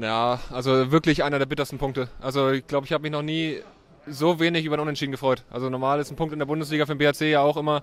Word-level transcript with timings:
Ja, 0.00 0.40
also 0.52 0.90
wirklich 0.90 1.24
einer 1.24 1.38
der 1.38 1.46
bittersten 1.46 1.78
Punkte. 1.78 2.08
Also 2.20 2.50
ich 2.50 2.66
glaube, 2.66 2.86
ich 2.86 2.92
habe 2.92 3.02
mich 3.02 3.12
noch 3.12 3.22
nie 3.22 3.60
so 4.06 4.40
wenig 4.40 4.64
über 4.64 4.76
den 4.76 4.82
Unentschieden 4.82 5.12
gefreut. 5.12 5.44
Also 5.50 5.68
normal 5.70 6.00
ist 6.00 6.10
ein 6.10 6.16
Punkt 6.16 6.32
in 6.32 6.38
der 6.38 6.46
Bundesliga 6.46 6.86
für 6.86 6.94
den 6.94 6.98
BHC 6.98 7.30
ja 7.30 7.40
auch 7.40 7.56
immer, 7.56 7.82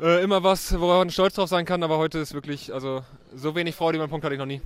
äh, 0.00 0.22
immer 0.22 0.42
was, 0.42 0.78
worauf 0.78 0.98
man 0.98 1.10
stolz 1.10 1.34
drauf 1.34 1.48
sein 1.48 1.64
kann, 1.64 1.82
aber 1.82 1.98
heute 1.98 2.18
ist 2.18 2.34
wirklich, 2.34 2.72
also 2.72 3.02
so 3.34 3.54
wenig 3.54 3.74
Freude 3.74 3.96
über 3.96 4.04
einen 4.04 4.10
Punkt 4.10 4.24
hatte 4.24 4.34
ich 4.34 4.38
noch 4.38 4.46
nie. 4.46 4.60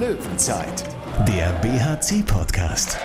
Löwenzeit, 0.00 0.84
der 1.28 1.50
BHC-Podcast. 1.62 2.98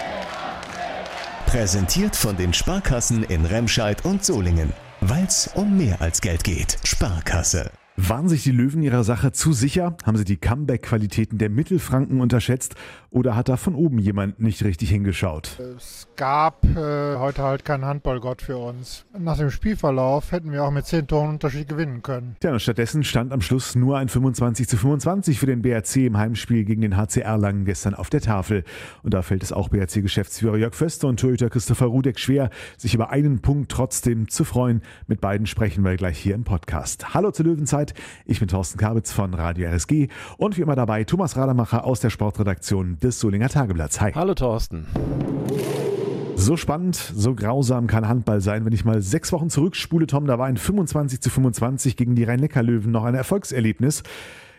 Präsentiert 1.46 2.16
von 2.16 2.38
den 2.38 2.54
Sparkassen 2.54 3.23
in 3.23 3.46
Remscheid 3.46 4.05
und 4.05 4.23
Solingen. 4.23 4.71
Weil 5.02 5.26
es 5.26 5.50
um 5.55 5.78
mehr 5.78 6.00
als 6.02 6.21
Geld 6.21 6.44
geht. 6.44 6.78
Sparkasse. 6.84 7.71
Waren 8.07 8.27
sich 8.27 8.41
die 8.41 8.52
Löwen 8.52 8.81
ihrer 8.81 9.04
Sache 9.04 9.31
zu 9.31 9.54
sicher? 9.54 9.95
Haben 10.04 10.17
sie 10.17 10.25
die 10.25 10.38
Comeback-Qualitäten 10.38 11.38
der 11.38 11.52
Mittelfranken 11.52 12.20
unterschätzt? 12.20 12.73
Oder 13.14 13.36
hat 13.36 13.50
da 13.50 13.57
von 13.57 13.75
oben 13.75 14.00
jemand 14.00 14.39
nicht 14.39 14.64
richtig 14.64 14.90
hingeschaut? 14.90 15.59
Es 15.59 16.08
gab 16.16 16.63
äh, 16.63 17.18
heute 17.18 17.44
halt 17.44 17.66
keinen 17.66 17.84
Handballgott 17.84 18.41
für 18.41 18.55
uns. 18.55 19.05
Nach 19.20 19.38
dem 19.38 19.52
Spielverlauf 19.52 20.31
hätten 20.31 20.54
wir 20.54 20.63
auch 20.63 20.72
mit 20.72 20.85
10 20.85 21.08
Toren 21.08 21.32
Unterschied 21.32 21.68
gewinnen 21.68 22.04
können. 22.04 22.38
Ja, 22.41 22.54
und 22.54 22.62
stattdessen 22.62 23.04
stand 23.04 23.34
am 23.34 23.41
Schluss 23.41 23.76
nur 23.76 23.98
ein 23.98 24.08
25 24.08 24.66
zu 24.66 24.77
25 24.77 25.40
für 25.40 25.45
den 25.45 25.62
BRC 25.62 25.98
im 25.98 26.18
Heimspiel 26.18 26.63
gegen 26.63 26.82
den 26.82 26.95
HCR 26.95 27.38
Langen 27.38 27.66
gestern 27.66 27.95
auf 27.95 28.09
der 28.09 28.21
Tafel. 28.21 28.63
Und 29.04 29.13
da 29.13 29.23
fällt 29.23 29.43
es 29.43 29.52
auch 29.52 29.68
BRC-Geschäftsführer 29.68 30.55
Jörg 30.55 30.73
Föster 30.73 31.09
und 31.09 31.20
Torhüter 31.20 31.49
Christopher 31.49 31.88
Rudek 31.88 32.18
schwer, 32.18 32.49
sich 32.77 32.93
über 32.96 33.09
einen 33.09 33.41
Punkt 33.41 33.73
trotzdem 33.73 34.30
zu 34.30 34.46
freuen. 34.46 34.84
Mit 35.07 35.20
beiden 35.20 35.48
sprechen 35.48 35.84
wir 35.84 35.98
gleich 35.98 36.18
hier 36.18 36.34
im 36.34 36.46
Podcast. 36.46 37.13
Hallo 37.13 37.32
zur 37.32 37.48
Löwenzeit. 37.48 37.93
Ich 38.26 38.40
bin 38.40 38.48
Thorsten 38.48 38.80
Kabitz 38.80 39.12
von 39.12 39.34
Radio 39.34 39.68
RSG 39.68 40.07
und 40.38 40.55
wie 40.55 40.62
immer 40.62 40.77
dabei 40.77 41.04
Thomas 41.04 41.35
Rademacher 41.35 41.84
aus 41.84 41.99
der 41.99 42.09
Sportredaktion 42.09 43.01
des 43.04 43.20
Solinger 43.20 43.50
Tageblatts. 43.50 44.00
Hi. 44.02 44.12
Hallo 44.14 44.34
Thorsten. 44.34 44.86
So 46.36 46.58
spannend, 46.58 46.96
so 46.96 47.35
grausam 47.35 47.85
kann 47.88 48.08
Handball 48.08 48.41
sein. 48.41 48.66
Wenn 48.66 48.74
ich 48.74 48.84
mal 48.84 49.02
sechs 49.02 49.32
Wochen 49.32 49.49
zurückspule, 49.49 50.08
Tom, 50.08 50.26
da 50.26 50.40
war 50.40 50.48
ein 50.48 50.58
25 50.58 51.21
zu 51.21 51.30
25 51.30 51.96
gegen 51.98 52.16
die 52.16 52.24
Rhein-Neckar-Löwen 52.24 52.91
noch 52.91 53.04
ein 53.04 53.13
Erfolgserlebnis. 53.13 54.04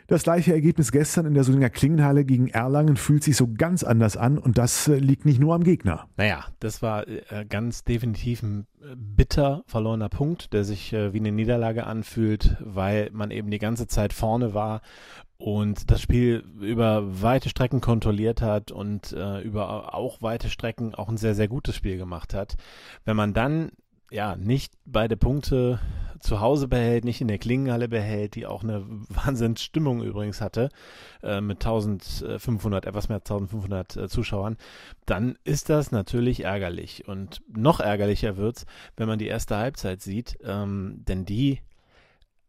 Das 0.06 0.24
gleiche 0.24 0.52
Ergebnis 0.52 0.92
gestern 0.92 1.26
in 1.26 1.34
der 1.34 1.42
Solinger 1.42 1.70
Klingenhalle 1.70 2.24
gegen 2.24 2.48
Erlangen 2.48 2.96
fühlt 2.96 3.24
sich 3.24 3.36
so 3.36 3.48
ganz 3.52 3.82
anders 3.82 4.16
an 4.16 4.38
und 4.38 4.58
das 4.58 4.86
äh, 4.86 4.96
liegt 4.96 5.24
nicht 5.24 5.40
nur 5.40 5.54
am 5.54 5.64
Gegner. 5.64 6.06
Naja, 6.16 6.44
das 6.60 6.82
war 6.82 7.08
äh, 7.08 7.46
ganz 7.48 7.84
definitiv 7.84 8.42
ein 8.42 8.66
äh, 8.82 8.94
bitter 8.94 9.62
verlorener 9.66 10.08
Punkt, 10.08 10.52
der 10.52 10.64
sich 10.64 10.92
wie 10.92 11.18
eine 11.18 11.32
Niederlage 11.32 11.86
anfühlt, 11.86 12.56
weil 12.60 13.08
man 13.12 13.30
eben 13.30 13.50
die 13.50 13.58
ganze 13.58 13.86
Zeit 13.86 14.12
vorne 14.12 14.54
war 14.54 14.82
und 15.42 15.90
das 15.90 16.00
Spiel 16.00 16.44
über 16.60 17.20
weite 17.20 17.48
Strecken 17.48 17.80
kontrolliert 17.80 18.40
hat 18.42 18.70
und 18.70 19.12
äh, 19.12 19.40
über 19.40 19.92
auch 19.92 20.22
weite 20.22 20.48
Strecken 20.48 20.94
auch 20.94 21.08
ein 21.08 21.16
sehr, 21.16 21.34
sehr 21.34 21.48
gutes 21.48 21.74
Spiel 21.74 21.98
gemacht 21.98 22.32
hat. 22.32 22.54
Wenn 23.04 23.16
man 23.16 23.34
dann 23.34 23.72
ja 24.12 24.36
nicht 24.36 24.72
beide 24.84 25.16
Punkte 25.16 25.80
zu 26.20 26.38
Hause 26.38 26.68
behält, 26.68 27.04
nicht 27.04 27.20
in 27.20 27.26
der 27.26 27.38
Klingenhalle 27.38 27.88
behält, 27.88 28.36
die 28.36 28.46
auch 28.46 28.62
eine 28.62 28.84
Wahnsinnsstimmung 29.08 30.04
übrigens 30.04 30.40
hatte, 30.40 30.68
äh, 31.24 31.40
mit 31.40 31.56
1500, 31.56 32.86
etwas 32.86 33.08
mehr 33.08 33.16
als 33.18 33.28
1500 33.28 33.96
äh, 33.96 34.08
Zuschauern, 34.08 34.56
dann 35.06 35.36
ist 35.42 35.70
das 35.70 35.90
natürlich 35.90 36.44
ärgerlich. 36.44 37.08
Und 37.08 37.42
noch 37.52 37.80
ärgerlicher 37.80 38.36
wird's, 38.36 38.64
wenn 38.96 39.08
man 39.08 39.18
die 39.18 39.26
erste 39.26 39.56
Halbzeit 39.56 40.02
sieht, 40.02 40.38
ähm, 40.44 41.02
denn 41.04 41.24
die 41.24 41.62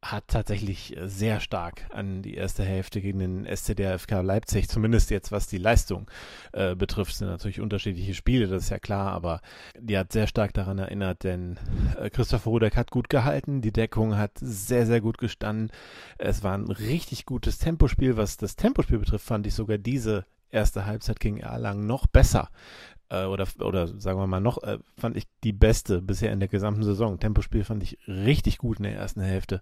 hat 0.04 0.28
tatsächlich 0.28 0.96
äh, 0.96 1.08
sehr 1.08 1.40
stark 1.40 1.86
an 1.92 2.22
die 2.22 2.36
erste 2.36 2.64
Hälfte 2.64 3.02
gegen 3.02 3.20
den 3.20 3.46
SCDFK 3.46 4.22
Leipzig, 4.22 4.70
zumindest 4.70 5.10
jetzt 5.10 5.32
was 5.32 5.48
die 5.48 5.58
Leistung 5.58 6.10
äh, 6.52 6.76
betrifft, 6.76 7.16
sind 7.16 7.30
natürlich 7.30 7.62
unterschiedliche 7.62 8.14
Spiele, 8.14 8.48
das 8.48 8.64
ist 8.64 8.70
ja 8.70 8.80
klar, 8.80 9.12
aber 9.12 9.42
die 9.80 9.98
hat 9.98 10.12
sehr 10.12 10.28
stark 10.28 10.54
daran 10.54 10.78
erinnert, 10.78 11.24
denn 11.24 11.58
äh, 12.00 12.10
Christopher 12.10 12.52
Rudek 12.52 12.76
hat 12.76 12.92
gut 12.92 13.10
gehalten, 13.10 13.62
die 13.62 13.72
Deckung 13.72 14.18
hat 14.18 14.32
sehr, 14.40 14.86
sehr 14.86 15.02
gut 15.02 15.18
gestanden. 15.18 15.72
Es 16.18 16.44
war 16.44 16.58
ein 16.58 16.70
richtig 16.70 17.26
gutes 17.26 17.58
Tempospiel. 17.58 18.18
Was 18.18 18.38
das 18.38 18.56
Tempospiel 18.56 19.00
betrifft, 19.00 19.26
fand 19.26 19.48
ich 19.48 19.54
sogar 19.54 19.78
diese 19.78 20.26
erste 20.54 20.86
Halbzeit 20.86 21.20
gegen 21.20 21.38
Erlangen 21.38 21.88
noch 21.88 22.08
besser 22.08 22.50
äh, 23.14 23.26
oder, 23.26 23.48
oder 23.60 23.88
sagen 24.00 24.20
wir 24.20 24.28
mal 24.28 24.40
noch, 24.40 24.62
äh, 24.64 24.80
fand 24.98 25.16
ich 25.16 25.26
die 25.44 25.54
beste 25.54 26.02
bisher 26.02 26.34
in 26.34 26.40
der 26.40 26.50
gesamten 26.50 26.84
Saison. 26.84 27.20
Tempospiel 27.20 27.64
fand 27.64 27.84
ich 27.84 27.98
richtig 28.08 28.58
gut 28.58 28.78
in 28.78 28.84
der 28.84 28.96
ersten 28.96 29.22
Hälfte. 29.22 29.62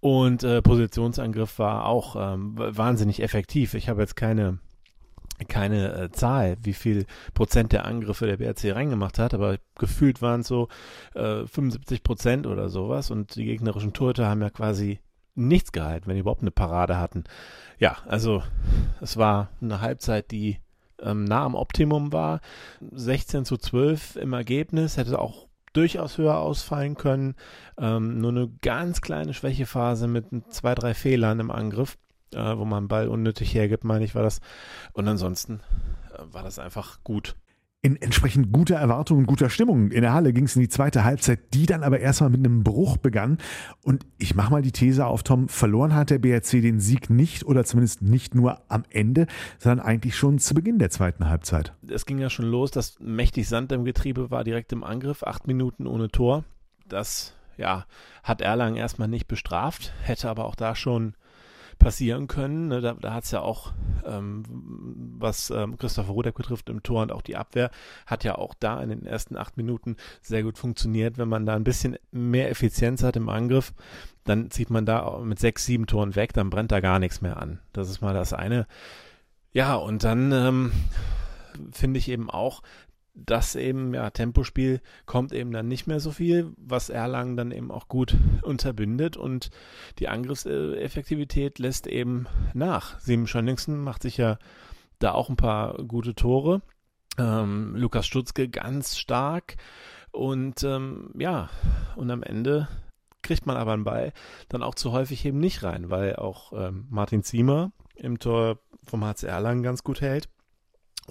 Und 0.00 0.42
äh, 0.42 0.62
Positionsangriff 0.62 1.58
war 1.58 1.86
auch 1.86 2.16
ähm, 2.18 2.54
wahnsinnig 2.56 3.22
effektiv. 3.22 3.74
Ich 3.74 3.88
habe 3.88 4.00
jetzt 4.00 4.16
keine 4.16 4.58
keine 5.48 5.92
äh, 5.92 6.10
Zahl, 6.10 6.56
wie 6.62 6.72
viel 6.72 7.04
Prozent 7.34 7.72
der 7.72 7.84
Angriffe 7.84 8.26
der 8.26 8.38
BRC 8.38 8.74
reingemacht 8.74 9.18
hat, 9.18 9.34
aber 9.34 9.58
gefühlt 9.78 10.22
waren 10.22 10.40
es 10.40 10.48
so 10.48 10.68
äh, 11.14 11.46
75 11.46 12.02
Prozent 12.02 12.46
oder 12.46 12.70
sowas 12.70 13.10
und 13.10 13.36
die 13.36 13.44
gegnerischen 13.44 13.92
Torhüter 13.92 14.28
haben 14.28 14.40
ja 14.40 14.48
quasi 14.48 14.98
nichts 15.36 15.72
gehalten, 15.72 16.06
wenn 16.06 16.14
die 16.14 16.20
überhaupt 16.20 16.42
eine 16.42 16.50
Parade 16.50 16.98
hatten. 16.98 17.24
Ja, 17.78 17.98
also 18.06 18.42
es 19.00 19.16
war 19.16 19.50
eine 19.60 19.80
Halbzeit, 19.80 20.30
die 20.30 20.58
ähm, 21.00 21.24
nah 21.24 21.44
am 21.44 21.54
Optimum 21.54 22.12
war. 22.12 22.40
16 22.92 23.44
zu 23.44 23.56
12 23.56 24.16
im 24.16 24.32
Ergebnis, 24.32 24.96
hätte 24.96 25.18
auch 25.18 25.46
durchaus 25.72 26.16
höher 26.16 26.38
ausfallen 26.38 26.96
können. 26.96 27.34
Ähm, 27.78 28.18
nur 28.18 28.30
eine 28.30 28.48
ganz 28.62 29.02
kleine 29.02 29.34
Schwächephase 29.34 30.08
mit 30.08 30.26
zwei, 30.48 30.74
drei 30.74 30.94
Fehlern 30.94 31.38
im 31.38 31.50
Angriff, 31.50 31.98
äh, 32.32 32.56
wo 32.56 32.64
man 32.64 32.88
Ball 32.88 33.08
unnötig 33.08 33.54
hergibt, 33.54 33.84
meine 33.84 34.04
ich, 34.04 34.14
war 34.14 34.22
das. 34.22 34.40
Und 34.94 35.06
ansonsten 35.06 35.60
äh, 36.14 36.22
war 36.32 36.42
das 36.42 36.58
einfach 36.58 37.04
gut 37.04 37.36
in 37.82 37.94
entsprechend 38.02 38.52
guter 38.52 38.76
Erwartung 38.76 39.18
und 39.18 39.26
guter 39.26 39.48
Stimmung. 39.48 39.92
In 39.92 40.02
der 40.02 40.12
Halle 40.12 40.32
ging 40.32 40.44
es 40.44 40.56
in 40.56 40.62
die 40.62 40.68
zweite 40.68 41.04
Halbzeit, 41.04 41.54
die 41.54 41.66
dann 41.66 41.84
aber 41.84 42.00
erstmal 42.00 42.30
mit 42.30 42.44
einem 42.44 42.64
Bruch 42.64 42.96
begann. 42.96 43.38
Und 43.84 44.04
ich 44.18 44.34
mache 44.34 44.50
mal 44.50 44.62
die 44.62 44.72
These 44.72 45.06
auf, 45.06 45.22
Tom, 45.22 45.48
verloren 45.48 45.94
hat 45.94 46.10
der 46.10 46.18
BRC 46.18 46.62
den 46.62 46.80
Sieg 46.80 47.10
nicht 47.10 47.44
oder 47.44 47.64
zumindest 47.64 48.02
nicht 48.02 48.34
nur 48.34 48.60
am 48.68 48.84
Ende, 48.90 49.26
sondern 49.58 49.86
eigentlich 49.86 50.16
schon 50.16 50.38
zu 50.38 50.54
Beginn 50.54 50.78
der 50.78 50.90
zweiten 50.90 51.28
Halbzeit. 51.28 51.74
Es 51.88 52.06
ging 52.06 52.18
ja 52.18 52.28
schon 52.28 52.46
los, 52.46 52.72
dass 52.72 52.98
mächtig 52.98 53.48
Sand 53.48 53.70
im 53.70 53.84
Getriebe 53.84 54.30
war, 54.30 54.42
direkt 54.42 54.72
im 54.72 54.82
Angriff, 54.82 55.22
acht 55.22 55.46
Minuten 55.46 55.86
ohne 55.86 56.08
Tor. 56.08 56.44
Das 56.88 57.34
ja, 57.56 57.86
hat 58.22 58.40
Erlangen 58.40 58.76
erstmal 58.76 59.08
nicht 59.08 59.28
bestraft, 59.28 59.92
hätte 60.02 60.28
aber 60.28 60.46
auch 60.46 60.56
da 60.56 60.74
schon 60.74 61.14
passieren 61.78 62.26
können. 62.26 62.68
Ne? 62.68 62.80
Da, 62.80 62.94
da 62.94 63.14
hat 63.14 63.24
es 63.24 63.30
ja 63.30 63.40
auch, 63.40 63.72
ähm, 64.04 64.42
was 65.18 65.50
ähm, 65.50 65.76
Christopher 65.76 66.12
Rudek 66.12 66.34
betrifft, 66.34 66.68
im 66.68 66.82
Tor 66.82 67.02
und 67.02 67.12
auch 67.12 67.22
die 67.22 67.36
Abwehr, 67.36 67.70
hat 68.06 68.24
ja 68.24 68.36
auch 68.36 68.54
da 68.58 68.82
in 68.82 68.88
den 68.88 69.06
ersten 69.06 69.36
acht 69.36 69.56
Minuten 69.56 69.96
sehr 70.20 70.42
gut 70.42 70.58
funktioniert. 70.58 71.18
Wenn 71.18 71.28
man 71.28 71.46
da 71.46 71.54
ein 71.54 71.64
bisschen 71.64 71.96
mehr 72.10 72.50
Effizienz 72.50 73.02
hat 73.02 73.16
im 73.16 73.28
Angriff, 73.28 73.72
dann 74.24 74.50
zieht 74.50 74.70
man 74.70 74.86
da 74.86 75.18
mit 75.18 75.38
sechs, 75.38 75.66
sieben 75.66 75.86
Toren 75.86 76.16
weg, 76.16 76.32
dann 76.32 76.50
brennt 76.50 76.72
da 76.72 76.80
gar 76.80 76.98
nichts 76.98 77.20
mehr 77.20 77.36
an. 77.36 77.60
Das 77.72 77.88
ist 77.88 78.00
mal 78.00 78.14
das 78.14 78.32
eine. 78.32 78.66
Ja, 79.52 79.74
und 79.74 80.04
dann 80.04 80.32
ähm, 80.32 80.72
finde 81.72 81.98
ich 81.98 82.08
eben 82.08 82.30
auch, 82.30 82.62
das 83.16 83.56
eben, 83.56 83.94
ja, 83.94 84.10
Tempospiel 84.10 84.80
kommt 85.06 85.32
eben 85.32 85.50
dann 85.50 85.68
nicht 85.68 85.86
mehr 85.86 86.00
so 86.00 86.10
viel, 86.10 86.52
was 86.58 86.90
Erlangen 86.90 87.36
dann 87.36 87.50
eben 87.50 87.70
auch 87.70 87.88
gut 87.88 88.14
unterbindet 88.42 89.16
und 89.16 89.50
die 89.98 90.08
Angriffseffektivität 90.08 91.58
lässt 91.58 91.86
eben 91.86 92.26
nach. 92.54 93.00
Sieben 93.00 93.26
Schönningsen 93.26 93.82
macht 93.82 94.02
sich 94.02 94.18
ja 94.18 94.38
da 94.98 95.12
auch 95.12 95.28
ein 95.28 95.36
paar 95.36 95.82
gute 95.84 96.14
Tore. 96.14 96.62
Ähm, 97.18 97.74
Lukas 97.74 98.06
Stutzke 98.06 98.48
ganz 98.48 98.98
stark 98.98 99.56
und 100.12 100.62
ähm, 100.62 101.10
ja, 101.18 101.48
und 101.96 102.10
am 102.10 102.22
Ende 102.22 102.68
kriegt 103.22 103.46
man 103.46 103.56
aber 103.56 103.72
einen 103.72 103.84
Ball 103.84 104.12
dann 104.48 104.62
auch 104.62 104.74
zu 104.74 104.92
häufig 104.92 105.24
eben 105.24 105.38
nicht 105.38 105.62
rein, 105.62 105.90
weil 105.90 106.16
auch 106.16 106.52
ähm, 106.52 106.86
Martin 106.90 107.22
Ziemer 107.22 107.72
im 107.94 108.18
Tor 108.18 108.58
vom 108.84 109.04
HC 109.04 109.26
Erlangen 109.26 109.62
ganz 109.62 109.82
gut 109.82 110.00
hält 110.00 110.28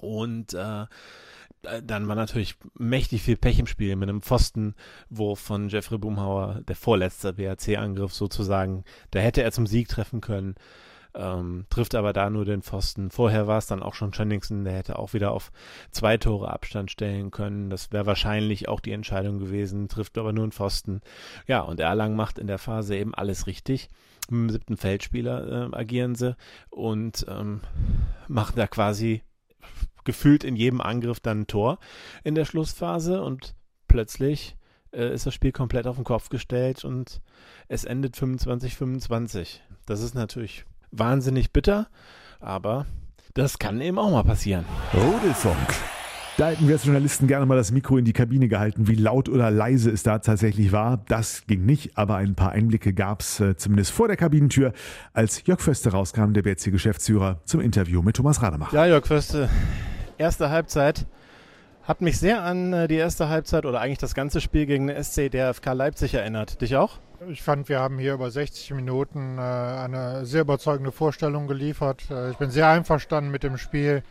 und 0.00 0.54
äh, 0.54 0.86
dann 1.82 2.08
war 2.08 2.14
natürlich 2.14 2.56
mächtig 2.78 3.22
viel 3.22 3.36
Pech 3.36 3.58
im 3.58 3.66
Spiel 3.66 3.96
mit 3.96 4.08
einem 4.08 4.22
Pfostenwurf 4.22 5.38
von 5.38 5.68
Jeffrey 5.68 5.98
Boomhauer, 5.98 6.62
der 6.66 6.76
vorletzte 6.76 7.32
BRC-Angriff 7.32 8.12
sozusagen. 8.12 8.84
Da 9.10 9.20
hätte 9.20 9.42
er 9.42 9.52
zum 9.52 9.66
Sieg 9.66 9.88
treffen 9.88 10.20
können, 10.20 10.54
ähm, 11.14 11.64
trifft 11.70 11.94
aber 11.94 12.12
da 12.12 12.30
nur 12.30 12.44
den 12.44 12.62
Pfosten. 12.62 13.10
Vorher 13.10 13.46
war 13.46 13.58
es 13.58 13.66
dann 13.66 13.82
auch 13.82 13.94
schon 13.94 14.12
Schönningsen, 14.12 14.64
der 14.64 14.74
hätte 14.74 14.98
auch 14.98 15.14
wieder 15.14 15.32
auf 15.32 15.50
zwei 15.90 16.16
Tore 16.18 16.50
Abstand 16.50 16.90
stellen 16.90 17.30
können. 17.30 17.70
Das 17.70 17.90
wäre 17.92 18.06
wahrscheinlich 18.06 18.68
auch 18.68 18.80
die 18.80 18.92
Entscheidung 18.92 19.38
gewesen, 19.38 19.88
trifft 19.88 20.18
aber 20.18 20.32
nur 20.32 20.44
einen 20.44 20.52
Pfosten. 20.52 21.00
Ja, 21.46 21.60
und 21.60 21.80
Erlang 21.80 22.16
macht 22.16 22.38
in 22.38 22.46
der 22.46 22.58
Phase 22.58 22.96
eben 22.96 23.14
alles 23.14 23.46
richtig. 23.46 23.88
Mit 24.28 24.40
dem 24.40 24.50
siebten 24.50 24.76
Feldspieler 24.76 25.72
äh, 25.72 25.76
agieren 25.76 26.14
sie 26.14 26.36
und 26.70 27.24
ähm, 27.28 27.60
machen 28.28 28.54
da 28.56 28.66
quasi 28.66 29.22
gefühlt 30.06 30.42
in 30.44 30.56
jedem 30.56 30.80
Angriff 30.80 31.20
dann 31.20 31.40
ein 31.42 31.46
Tor 31.46 31.78
in 32.24 32.34
der 32.34 32.46
Schlussphase 32.46 33.22
und 33.22 33.54
plötzlich 33.88 34.56
äh, 34.92 35.12
ist 35.12 35.26
das 35.26 35.34
Spiel 35.34 35.52
komplett 35.52 35.86
auf 35.86 35.96
den 35.96 36.04
Kopf 36.04 36.30
gestellt 36.30 36.84
und 36.84 37.20
es 37.68 37.84
endet 37.84 38.16
25-25. 38.16 39.60
Das 39.84 40.00
ist 40.00 40.14
natürlich 40.14 40.64
wahnsinnig 40.90 41.52
bitter, 41.52 41.88
aber 42.40 42.86
Das 43.34 43.58
kann 43.58 43.80
eben 43.82 43.98
auch 43.98 44.10
mal 44.10 44.24
passieren. 44.24 44.64
Rudelfunk. 44.94 45.74
Da 46.38 46.50
hätten 46.50 46.68
wir 46.68 46.74
als 46.74 46.84
Journalisten 46.84 47.26
gerne 47.26 47.46
mal 47.46 47.56
das 47.56 47.72
Mikro 47.72 47.96
in 47.96 48.04
die 48.04 48.12
Kabine 48.12 48.46
gehalten, 48.48 48.88
wie 48.88 48.94
laut 48.94 49.30
oder 49.30 49.50
leise 49.50 49.90
es 49.90 50.02
da 50.02 50.18
tatsächlich 50.18 50.70
war. 50.70 51.02
Das 51.08 51.46
ging 51.46 51.64
nicht, 51.64 51.96
aber 51.96 52.16
ein 52.16 52.34
paar 52.34 52.50
Einblicke 52.52 52.92
gab 52.92 53.20
es 53.22 53.40
äh, 53.40 53.56
zumindest 53.56 53.90
vor 53.92 54.06
der 54.08 54.18
Kabinentür, 54.18 54.72
als 55.14 55.46
Jörg 55.46 55.60
Föste 55.62 55.92
rauskam, 55.92 56.32
der 56.34 56.42
BRC-Geschäftsführer, 56.42 57.40
zum 57.46 57.62
Interview 57.62 58.02
mit 58.02 58.16
Thomas 58.16 58.42
Rademacher. 58.42 58.74
Ja, 58.76 58.84
Jörg 58.86 59.06
Föste, 59.06 59.48
erste 60.18 60.50
Halbzeit 60.50 61.06
hat 61.86 62.00
mich 62.00 62.18
sehr 62.18 62.42
an 62.42 62.72
äh, 62.72 62.88
die 62.88 62.96
erste 62.96 63.28
Halbzeit 63.28 63.64
oder 63.64 63.80
eigentlich 63.80 63.98
das 63.98 64.14
ganze 64.14 64.40
Spiel 64.40 64.66
gegen 64.66 64.88
den 64.88 65.02
SC 65.02 65.30
der 65.30 65.54
FK 65.54 65.72
Leipzig 65.72 66.14
erinnert. 66.14 66.60
Dich 66.60 66.76
auch? 66.76 66.98
Ich 67.28 67.42
fand, 67.42 67.68
wir 67.68 67.78
haben 67.80 67.98
hier 67.98 68.14
über 68.14 68.30
60 68.30 68.72
Minuten 68.72 69.38
äh, 69.38 69.40
eine 69.40 70.26
sehr 70.26 70.42
überzeugende 70.42 70.92
Vorstellung 70.92 71.46
geliefert. 71.46 72.10
Äh, 72.10 72.32
ich 72.32 72.36
bin 72.38 72.50
sehr 72.50 72.68
einverstanden 72.68 73.30
mit 73.30 73.42
dem 73.42 73.56
Spiel. 73.56 74.02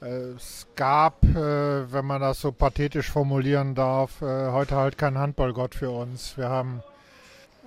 Es 0.00 0.68
gab, 0.76 1.24
wenn 1.24 2.04
man 2.04 2.20
das 2.20 2.40
so 2.40 2.52
pathetisch 2.52 3.10
formulieren 3.10 3.74
darf, 3.74 4.20
heute 4.20 4.76
halt 4.76 4.96
keinen 4.96 5.18
Handballgott 5.18 5.74
für 5.74 5.90
uns. 5.90 6.38
Wir 6.38 6.48
haben 6.48 6.84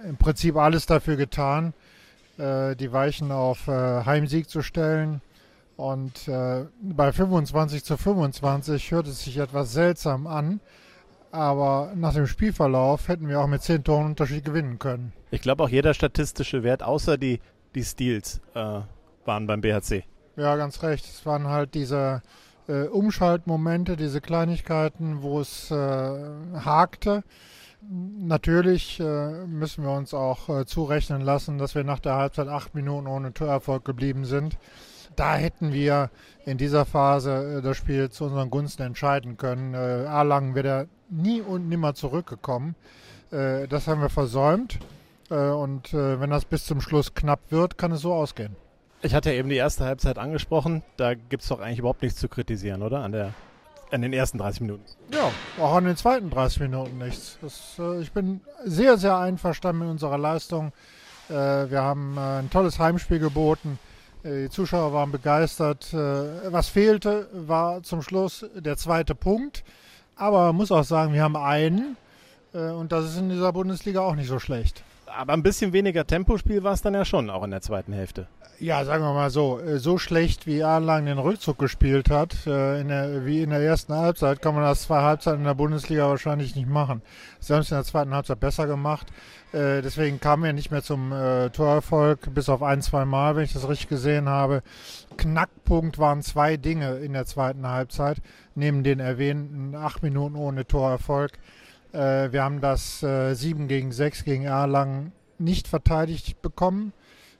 im 0.07 0.15
Prinzip 0.15 0.55
alles 0.55 0.85
dafür 0.85 1.17
getan, 1.17 1.73
die 2.37 2.91
Weichen 2.93 3.33
auf 3.33 3.67
Heimsieg 3.67 4.49
zu 4.49 4.61
stellen. 4.61 5.19
Und 5.77 6.25
bei 6.27 7.11
25 7.11 7.83
zu 7.83 7.97
25 7.97 8.91
hört 8.91 9.07
es 9.07 9.23
sich 9.23 9.37
etwas 9.37 9.73
seltsam 9.73 10.27
an. 10.27 10.59
Aber 11.31 11.93
nach 11.95 12.13
dem 12.13 12.27
Spielverlauf 12.27 13.07
hätten 13.07 13.27
wir 13.27 13.39
auch 13.39 13.47
mit 13.47 13.63
10 13.63 13.83
Toren 13.83 14.05
Unterschied 14.05 14.43
gewinnen 14.43 14.79
können. 14.79 15.13
Ich 15.31 15.41
glaube 15.41 15.63
auch 15.63 15.69
jeder 15.69 15.93
statistische 15.93 16.63
Wert, 16.63 16.83
außer 16.83 17.17
die, 17.17 17.39
die 17.73 17.83
Steals, 17.83 18.41
äh, 18.53 18.81
waren 19.25 19.47
beim 19.47 19.61
BHC. 19.61 20.03
Ja, 20.35 20.55
ganz 20.57 20.83
recht. 20.83 21.05
Es 21.05 21.25
waren 21.25 21.47
halt 21.47 21.73
diese 21.73 22.21
äh, 22.67 22.83
Umschaltmomente, 22.83 23.95
diese 23.95 24.19
Kleinigkeiten, 24.19 25.21
wo 25.21 25.39
es 25.39 25.71
äh, 25.71 25.75
hakte. 25.75 27.23
Natürlich 27.89 28.99
äh, 28.99 29.45
müssen 29.45 29.83
wir 29.83 29.91
uns 29.91 30.13
auch 30.13 30.49
äh, 30.49 30.65
zurechnen 30.65 31.21
lassen, 31.21 31.57
dass 31.57 31.75
wir 31.75 31.83
nach 31.83 31.99
der 31.99 32.15
Halbzeit 32.15 32.47
acht 32.47 32.75
Minuten 32.75 33.07
ohne 33.07 33.33
Torerfolg 33.33 33.85
geblieben 33.85 34.25
sind. 34.25 34.57
Da 35.21 35.35
hätten 35.35 35.71
wir 35.71 36.09
in 36.45 36.57
dieser 36.57 36.83
Phase 36.83 37.59
äh, 37.59 37.61
das 37.61 37.77
Spiel 37.77 38.09
zu 38.09 38.25
unseren 38.25 38.49
Gunsten 38.49 38.81
entscheiden 38.81 39.37
können. 39.37 39.75
Äh, 39.75 40.05
Erlangen 40.05 40.55
wäre 40.55 40.87
nie 41.11 41.41
und 41.41 41.69
nimmer 41.69 41.93
zurückgekommen. 41.93 42.75
das 43.29 43.87
haben 43.87 44.01
wir 44.01 44.09
versäumt. 44.09 44.79
und 45.29 45.93
wenn 45.93 46.29
das 46.29 46.45
bis 46.45 46.65
zum 46.65 46.81
Schluss 46.81 47.13
knapp 47.13 47.39
wird, 47.49 47.77
kann 47.77 47.91
es 47.91 48.01
so 48.01 48.13
ausgehen. 48.13 48.55
Ich 49.01 49.13
hatte 49.13 49.31
eben 49.33 49.49
die 49.49 49.55
erste 49.55 49.85
Halbzeit 49.85 50.17
angesprochen. 50.17 50.83
Da 50.97 51.13
gibt 51.13 51.43
es 51.43 51.49
doch 51.49 51.59
eigentlich 51.59 51.79
überhaupt 51.79 52.01
nichts 52.01 52.19
zu 52.19 52.27
kritisieren, 52.27 52.81
oder? 52.81 52.99
An, 52.99 53.11
der, 53.11 53.33
an 53.91 54.01
den 54.01 54.13
ersten 54.13 54.37
30 54.37 54.61
Minuten. 54.61 54.83
Ja, 55.13 55.31
auch 55.63 55.75
an 55.75 55.85
den 55.85 55.97
zweiten 55.97 56.29
30 56.29 56.61
Minuten 56.61 56.97
nichts. 56.97 57.37
Das, 57.41 57.75
äh, 57.77 58.01
ich 58.01 58.11
bin 58.11 58.41
sehr, 58.65 58.97
sehr 58.97 59.17
einverstanden 59.17 59.79
mit 59.81 59.89
unserer 59.89 60.17
Leistung. 60.17 60.71
Äh, 61.29 61.33
wir 61.33 61.81
haben 61.81 62.17
äh, 62.17 62.39
ein 62.39 62.49
tolles 62.49 62.79
Heimspiel 62.79 63.19
geboten. 63.19 63.77
Äh, 64.23 64.43
die 64.43 64.49
Zuschauer 64.49 64.93
waren 64.93 65.11
begeistert. 65.11 65.93
Äh, 65.93 66.51
was 66.51 66.67
fehlte, 66.67 67.27
war 67.33 67.83
zum 67.83 68.01
Schluss 68.01 68.45
der 68.55 68.77
zweite 68.77 69.15
Punkt. 69.15 69.63
Aber 70.15 70.47
man 70.47 70.55
muss 70.55 70.71
auch 70.71 70.83
sagen, 70.83 71.13
wir 71.13 71.23
haben 71.23 71.37
einen. 71.37 71.97
Äh, 72.53 72.71
und 72.71 72.91
das 72.91 73.05
ist 73.05 73.17
in 73.17 73.29
dieser 73.29 73.53
Bundesliga 73.53 74.01
auch 74.01 74.15
nicht 74.15 74.27
so 74.27 74.39
schlecht. 74.39 74.83
Aber 75.07 75.33
ein 75.33 75.43
bisschen 75.43 75.73
weniger 75.73 76.05
Tempospiel 76.07 76.63
war 76.63 76.73
es 76.73 76.81
dann 76.81 76.93
ja 76.93 77.03
schon, 77.03 77.29
auch 77.29 77.43
in 77.43 77.51
der 77.51 77.61
zweiten 77.61 77.93
Hälfte. 77.93 78.27
Ja, 78.61 78.85
sagen 78.85 79.03
wir 79.03 79.13
mal 79.13 79.31
so, 79.31 79.59
äh, 79.59 79.79
so 79.79 79.97
schlecht 79.97 80.45
wie 80.45 80.59
Erlangen 80.59 81.07
den 81.07 81.17
Rückzug 81.17 81.57
gespielt 81.57 82.11
hat, 82.11 82.45
äh, 82.45 82.79
in 82.79 82.89
der, 82.89 83.25
wie 83.25 83.41
in 83.41 83.49
der 83.49 83.59
ersten 83.59 83.91
Halbzeit, 83.91 84.39
kann 84.39 84.53
man 84.53 84.63
das 84.63 84.83
zwei 84.83 85.01
Halbzeiten 85.01 85.39
in 85.39 85.45
der 85.45 85.55
Bundesliga 85.55 86.07
wahrscheinlich 86.07 86.55
nicht 86.55 86.69
machen. 86.69 87.01
Sie 87.39 87.53
haben 87.53 87.61
es 87.61 87.71
in 87.71 87.77
der 87.77 87.85
zweiten 87.85 88.13
Halbzeit 88.13 88.39
besser 88.39 88.67
gemacht. 88.67 89.07
Äh, 89.51 89.81
deswegen 89.81 90.19
kamen 90.19 90.43
wir 90.43 90.53
nicht 90.53 90.69
mehr 90.69 90.83
zum 90.83 91.11
Torerfolg, 91.53 92.31
bis 92.35 92.49
auf 92.49 92.61
ein, 92.61 92.83
zwei 92.83 93.03
Mal, 93.03 93.35
wenn 93.35 93.45
ich 93.45 93.53
das 93.53 93.67
richtig 93.67 93.89
gesehen 93.89 94.29
habe. 94.29 94.61
Knackpunkt 95.17 95.97
waren 95.97 96.21
zwei 96.21 96.55
Dinge 96.55 96.97
in 96.97 97.13
der 97.13 97.25
zweiten 97.25 97.67
Halbzeit, 97.67 98.21
neben 98.53 98.83
den 98.83 98.99
erwähnten 98.99 99.75
acht 99.75 100.03
Minuten 100.03 100.35
ohne 100.35 100.67
Torerfolg. 100.67 101.31
wir 101.91 102.43
haben 102.43 102.61
das 102.61 102.99
sieben 103.33 103.67
gegen 103.67 103.91
sechs 103.91 104.23
gegen 104.23 104.43
Erlangen 104.43 105.13
nicht 105.39 105.67
verteidigt 105.67 106.43
bekommen 106.43 106.93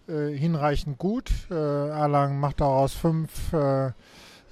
äh, 0.08 0.36
hinreichend 0.36 0.98
gut. 0.98 1.32
Äh, 1.50 1.54
Erlangen 1.54 2.40
macht 2.40 2.62
daraus 2.62 2.94
fünf 2.94 3.54
äh, 3.54 3.92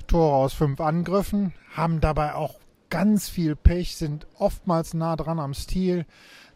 Tore 0.08 0.36
aus 0.36 0.54
fünf 0.54 0.80
Angriffen, 0.82 1.54
haben 1.74 2.02
dabei 2.02 2.36
auch 2.36 2.56
ganz 2.90 3.30
viel 3.30 3.56
Pech, 3.56 3.96
sind 3.96 4.26
oftmals 4.38 4.94
nah 4.94 5.16
dran 5.16 5.40
am 5.40 5.54
Stil, 5.54 6.06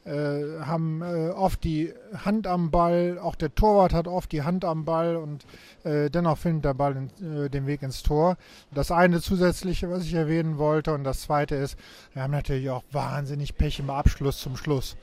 äh, 0.06 0.60
haben 0.62 1.02
äh, 1.02 1.30
oft 1.30 1.64
die 1.64 1.94
Hand 2.26 2.48
am 2.48 2.72
Ball, 2.72 3.20
auch 3.20 3.36
der 3.36 3.54
Torwart 3.54 3.94
hat 3.94 4.08
oft 4.08 4.32
die 4.32 4.42
Hand 4.42 4.66
am 4.66 4.86
Ball 4.86 5.16
und 5.16 5.46
dennoch 5.86 6.38
findet 6.38 6.66
der 6.66 6.74
Ball 6.74 6.96
in, 6.96 7.52
den 7.52 7.68
Weg 7.68 7.84
ins 7.84 8.04
Tor. 8.04 8.38
Das 8.74 8.90
eine 8.90 9.22
zusätzliche, 9.22 9.90
was 9.90 10.04
ich 10.04 10.14
erwähnen 10.14 10.58
wollte 10.58 10.94
und 10.94 11.04
das 11.04 11.22
zweite 11.22 11.56
ist, 11.56 11.78
wir 12.14 12.24
haben 12.24 12.32
natürlich 12.32 12.70
auch 12.70 12.84
wahnsinnig 12.92 13.58
Pech 13.58 13.80
im 13.80 13.90
Abschluss 13.90 14.40
zum 14.40 14.56
Schluss. 14.56 14.96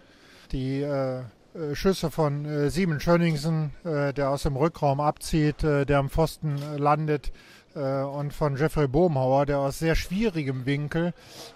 Die 0.53 0.83
Schüsse 1.75 2.11
von 2.11 2.45
äh, 2.45 2.71
Simon 2.71 3.01
Schönningsen, 3.01 3.73
äh, 3.85 4.13
der 4.13 4.31
aus 4.31 4.45
dem 4.45 4.57
Rückraum 4.57 5.01
abzieht, 5.01 5.65
äh, 5.65 5.85
der 5.85 5.99
am 5.99 6.09
Pfosten 6.09 6.57
äh, 6.63 6.77
landet, 6.77 7.33
äh, 7.75 8.03
und 8.03 8.33
von 8.33 8.57
Jeffrey 8.57 8.87
Bohmhauer, 8.87 9.47
der 9.47 9.59
aus 9.59 9.79
sehr 9.79 9.95
schwierigem 9.95 10.67
Winkel 10.67 11.13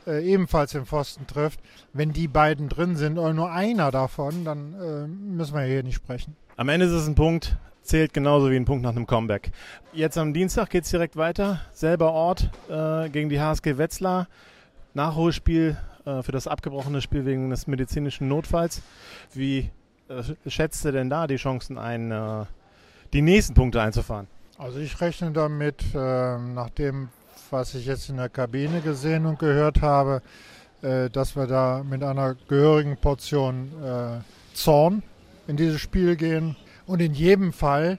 ebenfalls 0.07 0.73
den 0.73 0.87
Pfosten 0.87 1.27
trifft. 1.27 1.61
Wenn 1.93 2.13
die 2.13 2.29
beiden 2.29 2.69
drin 2.69 2.97
sind 2.97 3.19
oder 3.19 3.33
nur 3.33 3.51
einer 3.51 3.91
davon, 3.91 4.45
dann 4.45 5.35
müssen 5.35 5.55
wir 5.55 5.63
hier 5.63 5.83
nicht 5.83 5.97
sprechen. 5.97 6.37
Am 6.57 6.69
Ende 6.69 6.87
ist 6.87 6.93
es 6.93 7.09
ein 7.09 7.15
Punkt, 7.15 7.57
zählt 7.83 8.13
genauso 8.13 8.51
wie 8.51 8.57
ein 8.57 8.65
Punkt 8.65 8.83
nach 8.83 8.95
einem 8.95 9.07
Comeback. 9.07 9.51
Jetzt 9.93 10.19
am 10.19 10.33
Dienstag 10.33 10.71
geht 10.71 10.85
es 10.85 10.91
direkt 10.91 11.17
weiter. 11.17 11.63
Selber 11.73 12.13
Ort 12.13 12.51
gegen 12.69 13.29
die 13.29 13.41
HSG 13.41 13.79
Wetzlar. 13.79 14.29
Nachholspiel 14.93 15.77
für 16.05 16.33
das 16.33 16.47
abgebrochene 16.47 17.01
Spiel 17.01 17.25
wegen 17.25 17.51
des 17.51 17.67
medizinischen 17.67 18.29
Notfalls. 18.29 18.83
Wie 19.33 19.59
äh, 19.59 19.84
schätzt 20.47 20.85
du 20.85 20.93
denn 20.93 21.11
da 21.11 21.27
die 21.27 21.37
Chancen 21.37 21.79
ein, 21.79 22.11
äh, 22.11 22.45
die 23.13 23.23
nächsten 23.23 23.55
Punkte 23.55 23.81
einzufahren? 23.81 24.27
Also 24.59 24.79
ich 24.79 25.01
rechne 25.01 25.33
damit, 25.33 25.83
äh, 25.95 26.39
nach 26.39 26.71
dem, 26.71 27.09
was 27.51 27.75
ich 27.75 27.87
jetzt 27.87 28.09
in 28.09 28.17
der 28.17 28.29
Kabine 28.29 28.81
gesehen 28.81 29.27
und 29.27 29.39
gehört 29.39 29.83
habe, 29.83 30.23
äh, 30.83 31.11
dass 31.11 31.35
wir 31.37 31.47
da 31.47 31.83
mit 31.83 32.03
einer 32.03 32.37
gehörigen 32.49 32.97
Portion 32.97 33.73
äh, 33.83 34.21
Zorn 34.55 35.03
in 35.47 35.57
dieses 35.57 35.81
Spiel 35.81 36.17
gehen 36.17 36.57
und 36.87 37.01
in 37.01 37.15
jedem 37.15 37.53
Fall 37.53 37.99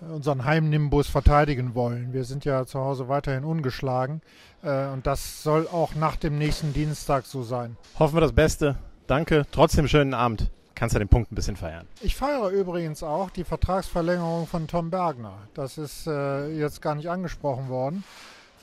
unseren 0.00 0.44
Heimnimbus 0.44 1.06
verteidigen 1.06 1.76
wollen. 1.76 2.12
Wir 2.12 2.24
sind 2.24 2.44
ja 2.44 2.66
zu 2.66 2.80
Hause 2.80 3.08
weiterhin 3.08 3.44
ungeschlagen 3.44 4.20
äh, 4.62 4.88
und 4.88 5.06
das 5.06 5.44
soll 5.44 5.68
auch 5.68 5.94
nach 5.94 6.16
dem 6.16 6.38
nächsten 6.38 6.72
Dienstag 6.72 7.26
so 7.26 7.44
sein. 7.44 7.76
Hoffen 7.98 8.16
wir 8.16 8.20
das 8.20 8.32
Beste. 8.32 8.76
Danke, 9.06 9.46
trotzdem 9.52 9.86
schönen 9.86 10.14
Abend 10.14 10.50
kannst 10.82 10.96
du 10.96 10.98
den 10.98 11.06
Punkt 11.06 11.30
ein 11.30 11.36
bisschen 11.36 11.54
feiern. 11.54 11.86
Ich 12.00 12.16
feiere 12.16 12.48
übrigens 12.48 13.04
auch 13.04 13.30
die 13.30 13.44
Vertragsverlängerung 13.44 14.48
von 14.48 14.66
Tom 14.66 14.90
Bergner. 14.90 15.34
Das 15.54 15.78
ist 15.78 16.08
äh, 16.08 16.48
jetzt 16.58 16.82
gar 16.82 16.96
nicht 16.96 17.08
angesprochen 17.08 17.68
worden. 17.68 18.02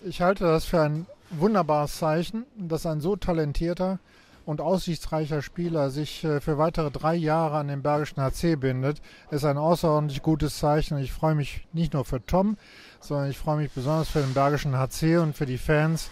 Ich 0.03 0.21
halte 0.21 0.43
das 0.43 0.65
für 0.65 0.81
ein 0.81 1.05
wunderbares 1.29 1.95
Zeichen, 1.97 2.43
dass 2.57 2.85
ein 2.85 2.99
so 2.99 3.15
talentierter 3.15 3.99
und 4.45 4.59
aussichtsreicher 4.59 5.41
Spieler 5.41 5.91
sich 5.91 6.25
äh, 6.25 6.41
für 6.41 6.57
weitere 6.57 6.91
drei 6.91 7.15
Jahre 7.15 7.55
an 7.55 7.69
den 7.69 7.83
Bergischen 7.83 8.21
HC 8.21 8.57
bindet, 8.57 9.01
ist 9.31 9.45
ein 9.45 9.57
außerordentlich 9.57 10.21
gutes 10.21 10.57
Zeichen. 10.59 10.97
Ich 10.97 11.13
freue 11.13 11.35
mich 11.35 11.65
nicht 11.71 11.93
nur 11.93 12.03
für 12.03 12.25
Tom, 12.25 12.57
sondern 12.99 13.29
ich 13.29 13.37
freue 13.37 13.55
mich 13.55 13.71
besonders 13.71 14.09
für 14.09 14.19
den 14.19 14.33
Bergischen 14.33 14.77
HC 14.77 15.19
und 15.19 15.37
für 15.37 15.45
die 15.45 15.57
Fans, 15.57 16.09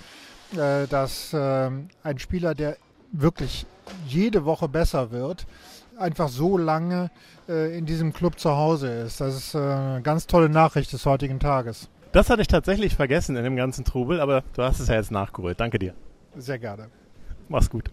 äh, 0.53 0.87
dass 0.87 1.33
äh, 1.33 1.69
ein 2.03 2.17
Spieler, 2.19 2.55
der 2.55 2.77
wirklich 3.11 3.65
jede 4.07 4.45
Woche 4.45 4.69
besser 4.69 5.11
wird, 5.11 5.45
einfach 5.99 6.29
so 6.29 6.57
lange 6.57 7.09
äh, 7.49 7.77
in 7.77 7.85
diesem 7.85 8.13
Club 8.13 8.39
zu 8.39 8.51
Hause 8.51 8.87
ist. 8.87 9.21
Das 9.21 9.35
ist 9.35 9.55
äh, 9.55 9.57
eine 9.57 10.01
ganz 10.01 10.27
tolle 10.27 10.49
Nachricht 10.49 10.93
des 10.93 11.05
heutigen 11.05 11.39
Tages. 11.39 11.89
Das 12.11 12.29
hatte 12.29 12.41
ich 12.41 12.47
tatsächlich 12.47 12.95
vergessen 12.95 13.35
in 13.35 13.43
dem 13.43 13.55
ganzen 13.55 13.83
Trubel, 13.83 14.19
aber 14.19 14.43
du 14.53 14.63
hast 14.63 14.79
es 14.79 14.87
ja 14.87 14.95
jetzt 14.95 15.11
nachgeholt. 15.11 15.59
Danke 15.59 15.77
dir. 15.79 15.93
Sehr 16.35 16.59
gerne. 16.59 16.89
Mach's 17.49 17.69
gut. 17.69 17.91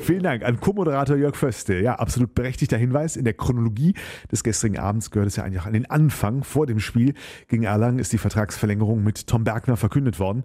Vielen 0.00 0.22
Dank 0.22 0.42
an 0.42 0.58
Co-Moderator 0.60 1.16
Jörg 1.16 1.36
Föste. 1.36 1.78
Ja, 1.78 1.96
absolut 1.96 2.34
berechtigter 2.34 2.76
Hinweis. 2.76 3.16
In 3.16 3.24
der 3.24 3.34
Chronologie 3.34 3.94
des 4.32 4.42
gestrigen 4.42 4.78
Abends 4.78 5.10
gehört 5.10 5.28
es 5.28 5.36
ja 5.36 5.44
eigentlich 5.44 5.60
auch 5.60 5.66
an 5.66 5.74
den 5.74 5.88
Anfang. 5.90 6.42
Vor 6.42 6.66
dem 6.66 6.80
Spiel 6.80 7.14
gegen 7.48 7.64
Erlangen 7.64 7.98
ist 7.98 8.12
die 8.12 8.18
Vertragsverlängerung 8.18 9.04
mit 9.04 9.26
Tom 9.26 9.44
Bergner 9.44 9.76
verkündet 9.76 10.18
worden. 10.18 10.44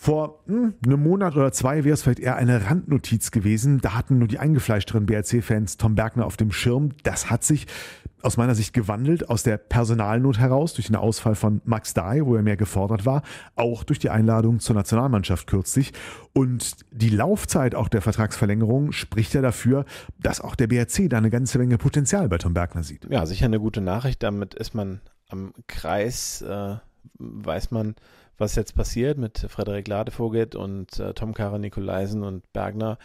Vor 0.00 0.44
hm, 0.46 0.74
einem 0.86 1.02
Monat 1.02 1.34
oder 1.34 1.50
zwei 1.50 1.82
wäre 1.82 1.92
es 1.92 2.02
vielleicht 2.02 2.20
eher 2.20 2.36
eine 2.36 2.70
Randnotiz 2.70 3.32
gewesen. 3.32 3.80
Da 3.80 3.94
hatten 3.94 4.20
nur 4.20 4.28
die 4.28 4.38
eingefleischteren 4.38 5.06
BRC-Fans 5.06 5.76
Tom 5.76 5.96
Bergner 5.96 6.24
auf 6.24 6.36
dem 6.36 6.52
Schirm. 6.52 6.90
Das 7.02 7.30
hat 7.30 7.42
sich 7.42 7.66
aus 8.22 8.36
meiner 8.36 8.54
Sicht 8.54 8.72
gewandelt, 8.72 9.28
aus 9.28 9.42
der 9.42 9.58
Personalnot 9.58 10.38
heraus, 10.38 10.74
durch 10.74 10.86
den 10.86 10.94
Ausfall 10.94 11.34
von 11.34 11.60
Max 11.64 11.94
Dahl, 11.94 12.24
wo 12.24 12.36
er 12.36 12.42
mehr 12.42 12.56
gefordert 12.56 13.06
war, 13.06 13.22
auch 13.56 13.82
durch 13.82 13.98
die 13.98 14.08
Einladung 14.08 14.60
zur 14.60 14.76
Nationalmannschaft 14.76 15.48
kürzlich. 15.48 15.92
Und 16.32 16.76
die 16.92 17.10
Laufzeit 17.10 17.74
auch 17.74 17.88
der 17.88 18.00
Vertragsverlängerung 18.00 18.92
spricht 18.92 19.34
ja 19.34 19.42
dafür, 19.42 19.84
dass 20.20 20.40
auch 20.40 20.54
der 20.54 20.68
BRC 20.68 21.10
da 21.10 21.18
eine 21.18 21.30
ganze 21.30 21.58
Menge 21.58 21.76
Potenzial 21.76 22.28
bei 22.28 22.38
Tom 22.38 22.54
Bergner 22.54 22.84
sieht. 22.84 23.04
Ja, 23.10 23.26
sicher 23.26 23.46
eine 23.46 23.58
gute 23.58 23.80
Nachricht. 23.80 24.22
Damit 24.22 24.54
ist 24.54 24.74
man 24.74 25.00
am 25.28 25.54
Kreis, 25.66 26.40
äh, 26.42 26.76
weiß 27.18 27.72
man, 27.72 27.96
was 28.38 28.54
jetzt 28.54 28.74
passiert 28.74 29.18
mit 29.18 29.38
Frederik 29.38 29.88
Ladevogel 29.88 30.56
und 30.56 30.98
äh, 30.98 31.12
Tom 31.12 31.34
Kara 31.34 31.58
Nikolaisen 31.58 32.22
und 32.22 32.50
Bergner, 32.52 32.98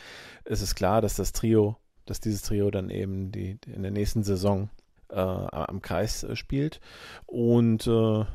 ist 0.46 0.62
es 0.62 0.75
klar, 0.75 1.02
dass 1.02 1.16
das 1.16 1.34
Trio, 1.34 1.78
dass 2.06 2.20
dieses 2.20 2.44
Trio 2.44 2.72
dann 2.72 2.90
eben 2.90 3.32
die, 3.32 3.60
die 3.60 3.72
in 3.72 3.82
der 3.82 3.92
nächsten 3.92 4.24
Saison 4.24 4.70
äh, 5.10 5.16
am 5.16 5.82
Kreis 5.82 6.24
äh, 6.24 6.36
spielt. 6.36 6.80
Und 7.25 7.88
äh, 7.88 8.25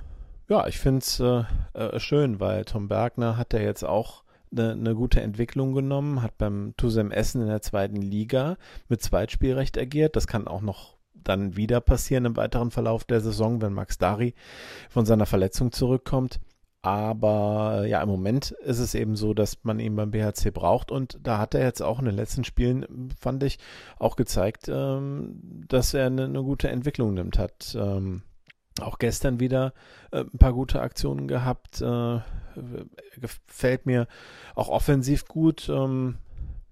ja, 0.48 0.66
ich 0.66 0.78
finde 0.78 0.98
es 1.00 1.20
äh, 1.20 1.44
äh, 1.74 2.00
schön, 2.00 2.40
weil 2.40 2.64
Tom 2.64 2.88
Bergner 2.88 3.36
hat 3.36 3.52
ja 3.52 3.60
jetzt 3.60 3.84
auch 3.84 4.24
eine, 4.50 4.72
eine, 4.72 4.94
gute 4.94 5.20
Entwicklung 5.20 5.74
genommen, 5.74 6.22
hat 6.22 6.38
beim 6.38 6.72
Tusem 6.76 7.10
Essen 7.10 7.42
in 7.42 7.48
der 7.48 7.60
zweiten 7.60 8.00
Liga 8.00 8.56
mit 8.88 9.02
Zweitspielrecht 9.02 9.76
agiert. 9.76 10.16
Das 10.16 10.26
kann 10.26 10.48
auch 10.48 10.62
noch 10.62 10.96
dann 11.12 11.56
wieder 11.56 11.80
passieren 11.80 12.24
im 12.24 12.36
weiteren 12.36 12.70
Verlauf 12.70 13.04
der 13.04 13.20
Saison, 13.20 13.60
wenn 13.60 13.74
Max 13.74 13.98
Dari 13.98 14.34
von 14.88 15.04
seiner 15.04 15.26
Verletzung 15.26 15.72
zurückkommt. 15.72 16.40
Aber 16.88 17.84
ja, 17.86 18.00
im 18.00 18.08
Moment 18.08 18.52
ist 18.52 18.78
es 18.78 18.94
eben 18.94 19.14
so, 19.14 19.34
dass 19.34 19.62
man 19.62 19.78
ihn 19.78 19.94
beim 19.94 20.10
BHC 20.10 20.50
braucht. 20.50 20.90
Und 20.90 21.18
da 21.22 21.36
hat 21.36 21.54
er 21.54 21.62
jetzt 21.62 21.82
auch 21.82 21.98
in 21.98 22.06
den 22.06 22.14
letzten 22.14 22.44
Spielen, 22.44 23.10
fand 23.20 23.42
ich, 23.42 23.58
auch 23.98 24.16
gezeigt, 24.16 24.70
ähm, 24.70 25.38
dass 25.68 25.92
er 25.92 26.06
eine, 26.06 26.24
eine, 26.24 26.42
gute 26.42 26.70
Entwicklung 26.70 27.12
nimmt. 27.12 27.38
Hat 27.38 27.76
ähm, 27.78 28.22
auch 28.80 28.98
gestern 28.98 29.38
wieder 29.38 29.74
äh, 30.12 30.20
ein 30.20 30.38
paar 30.38 30.54
gute 30.54 30.80
Aktionen 30.80 31.28
gehabt. 31.28 31.82
Äh, 31.82 32.20
gefällt 33.18 33.84
mir 33.84 34.06
auch 34.54 34.70
offensiv 34.70 35.26
gut. 35.26 35.68
Ähm, 35.68 36.16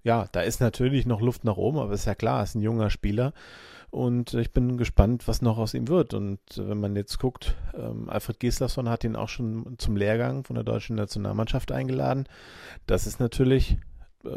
ja, 0.01 0.25
da 0.31 0.41
ist 0.41 0.61
natürlich 0.61 1.05
noch 1.05 1.21
Luft 1.21 1.43
nach 1.43 1.57
oben, 1.57 1.77
aber 1.77 1.93
ist 1.93 2.05
ja 2.05 2.15
klar, 2.15 2.41
ist 2.41 2.55
ein 2.55 2.63
junger 2.63 2.89
Spieler. 2.89 3.33
Und 3.89 4.33
ich 4.33 4.51
bin 4.51 4.77
gespannt, 4.77 5.27
was 5.27 5.41
noch 5.41 5.57
aus 5.57 5.73
ihm 5.73 5.87
wird. 5.87 6.13
Und 6.13 6.39
wenn 6.57 6.79
man 6.79 6.95
jetzt 6.95 7.19
guckt, 7.19 7.55
ähm, 7.73 8.09
Alfred 8.09 8.39
Gislason 8.39 8.89
hat 8.89 9.03
ihn 9.03 9.15
auch 9.15 9.29
schon 9.29 9.75
zum 9.77 9.95
Lehrgang 9.95 10.43
von 10.43 10.55
der 10.55 10.65
deutschen 10.65 10.97
Nationalmannschaft 10.97 11.71
eingeladen. 11.71 12.27
Das 12.85 13.07
ist 13.07 13.19
natürlich 13.19 13.73
äh, 13.73 13.77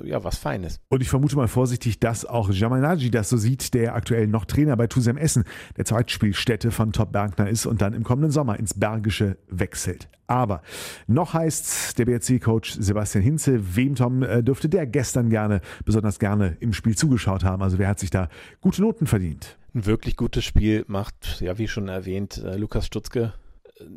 ja, 0.04 0.22
was 0.24 0.38
Feines. 0.38 0.80
Und 0.88 1.02
ich 1.02 1.08
vermute 1.08 1.36
mal 1.36 1.48
vorsichtig, 1.48 2.00
dass 2.00 2.24
auch 2.24 2.50
Jamanaji 2.50 3.10
das 3.10 3.28
so 3.28 3.36
sieht, 3.36 3.74
der 3.74 3.94
aktuell 3.94 4.26
noch 4.26 4.44
Trainer 4.44 4.76
bei 4.76 4.86
Tusem 4.86 5.16
Essen, 5.16 5.44
der 5.76 5.84
Zweitspielstätte 5.84 6.70
von 6.70 6.92
Top 6.92 7.12
Bergner 7.12 7.48
ist 7.48 7.66
und 7.66 7.82
dann 7.82 7.94
im 7.94 8.04
kommenden 8.04 8.30
Sommer 8.30 8.58
ins 8.58 8.74
Bergische 8.74 9.36
wechselt. 9.48 10.08
Aber 10.26 10.62
noch 11.08 11.34
heißt 11.34 11.98
der 11.98 12.04
BRC-Coach 12.04 12.76
Sebastian 12.78 13.24
Hinze, 13.24 13.76
wem 13.76 13.96
Tom 13.96 14.22
äh, 14.22 14.42
dürfte 14.44 14.68
der 14.68 14.86
gestern 14.86 15.28
gerne, 15.28 15.60
besonders 15.84 16.20
gerne 16.20 16.56
im 16.60 16.72
Spiel 16.72 16.96
zugeschaut 16.96 17.42
haben. 17.42 17.62
Also 17.62 17.78
wer 17.78 17.88
hat 17.88 17.98
sich 17.98 18.10
da 18.10 18.28
gute 18.60 18.80
Noten 18.80 19.06
verdient? 19.06 19.58
Ein 19.74 19.86
wirklich 19.86 20.16
gutes 20.16 20.44
Spiel 20.44 20.84
macht, 20.86 21.40
ja, 21.40 21.58
wie 21.58 21.66
schon 21.66 21.88
erwähnt, 21.88 22.38
äh, 22.38 22.56
Lukas 22.56 22.86
Stutzke 22.86 23.32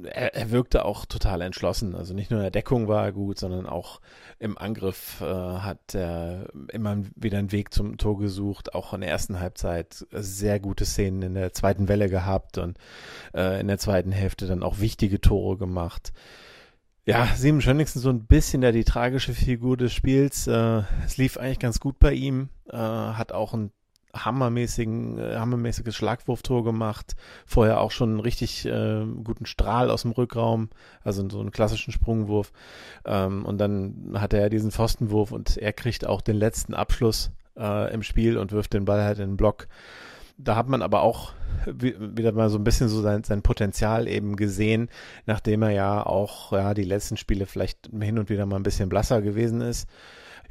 er, 0.06 0.36
er, 0.36 0.52
wirkte 0.52 0.86
auch 0.86 1.06
total 1.06 1.42
entschlossen. 1.42 1.96
Also 1.96 2.14
nicht 2.14 2.32
nur 2.32 2.40
in 2.40 2.44
der 2.44 2.52
Deckung 2.52 2.88
war 2.88 3.06
er 3.06 3.12
gut, 3.12 3.40
sondern 3.40 3.66
auch 3.66 4.02
im 4.40 4.58
Angriff 4.58 5.22
äh, 5.22 5.26
hat 5.26 5.96
er 5.96 6.48
immer 6.72 6.98
wieder 7.16 7.38
einen 7.38 7.52
Weg 7.52 7.74
zum 7.74 7.98
Tor 7.98 8.18
gesucht. 8.18 8.74
Auch 8.74 8.94
in 8.94 9.02
der 9.02 9.10
ersten 9.10 9.40
Halbzeit 9.40 10.06
sehr 10.12 10.60
gute 10.60 10.86
Szenen 10.86 11.22
in 11.22 11.34
der 11.34 11.54
zweiten 11.54 11.88
Welle 11.88 12.10
gehabt 12.10 12.58
und 12.58 12.78
äh, 13.34 13.60
in 13.60 13.68
der 13.68 13.78
zweiten 13.78 14.12
Hälfte 14.12 14.48
dann 14.48 14.64
auch 14.64 14.80
wichtige 14.80 15.22
Tore 15.22 15.58
gemacht. 15.58 16.14
Ja, 17.06 17.28
Simon 17.36 17.62
Schönigsen 17.62 18.02
so 18.02 18.10
ein 18.10 18.26
bisschen 18.26 18.62
der 18.62 18.72
die 18.72 18.86
tragische 18.86 19.34
Figur 19.34 19.76
des 19.76 19.92
Spiels. 19.92 20.48
Äh, 20.48 20.84
es 21.06 21.18
lief 21.18 21.38
eigentlich 21.38 21.60
ganz 21.60 21.80
gut 21.82 22.00
bei 22.00 22.14
ihm, 22.14 22.50
äh, 22.70 22.78
hat 22.78 23.34
auch 23.34 23.54
ein 23.54 23.72
hammermäßigen, 24.14 25.18
äh, 25.18 25.36
hammermäßiges 25.36 25.96
Schlagwurftor 25.96 26.64
gemacht. 26.64 27.16
Vorher 27.46 27.82
auch 27.82 27.92
schon 27.92 28.12
einen 28.12 28.20
richtig 28.20 28.66
äh, 28.66 29.06
guten 29.24 29.46
Strahl 29.46 29.90
aus 29.90 30.04
dem 30.04 30.12
Rückraum, 30.12 30.70
also 31.04 31.28
so 31.30 31.40
einen 31.40 31.52
klassischen 31.52 31.92
Sprungwurf. 31.92 32.52
Ähm, 33.06 33.46
und 33.46 33.58
dann 33.58 34.14
hat 34.16 34.34
er 34.34 34.50
diesen 34.50 34.72
Pfostenwurf 34.72 35.32
und 35.32 35.58
er 35.58 35.74
kriegt 35.74 36.06
auch 36.06 36.22
den 36.22 36.36
letzten 36.36 36.74
Abschluss 36.74 37.32
äh, 37.58 37.94
im 37.94 38.04
Spiel 38.04 38.38
und 38.38 38.52
wirft 38.52 38.74
den 38.74 38.86
Ball 38.86 39.04
halt 39.04 39.20
in 39.20 39.32
den 39.32 39.38
Block. 39.38 39.68
Da 40.38 40.56
hat 40.56 40.68
man 40.68 40.82
aber 40.82 41.02
auch 41.02 41.34
wieder 41.66 42.32
mal 42.32 42.50
so 42.50 42.58
ein 42.58 42.64
bisschen 42.64 42.90
so 42.90 43.02
sein, 43.02 43.24
sein 43.24 43.42
Potenzial 43.42 44.08
eben 44.08 44.36
gesehen, 44.36 44.90
nachdem 45.26 45.62
er 45.62 45.70
ja 45.70 46.06
auch 46.06 46.52
ja 46.52 46.74
die 46.74 46.84
letzten 46.84 47.18
Spiele 47.18 47.46
vielleicht 47.46 47.90
hin 48.00 48.18
und 48.18 48.30
wieder 48.30 48.46
mal 48.46 48.58
ein 48.58 48.64
bisschen 48.64 48.90
blasser 48.90 49.22
gewesen 49.22 49.62
ist. 49.62 49.88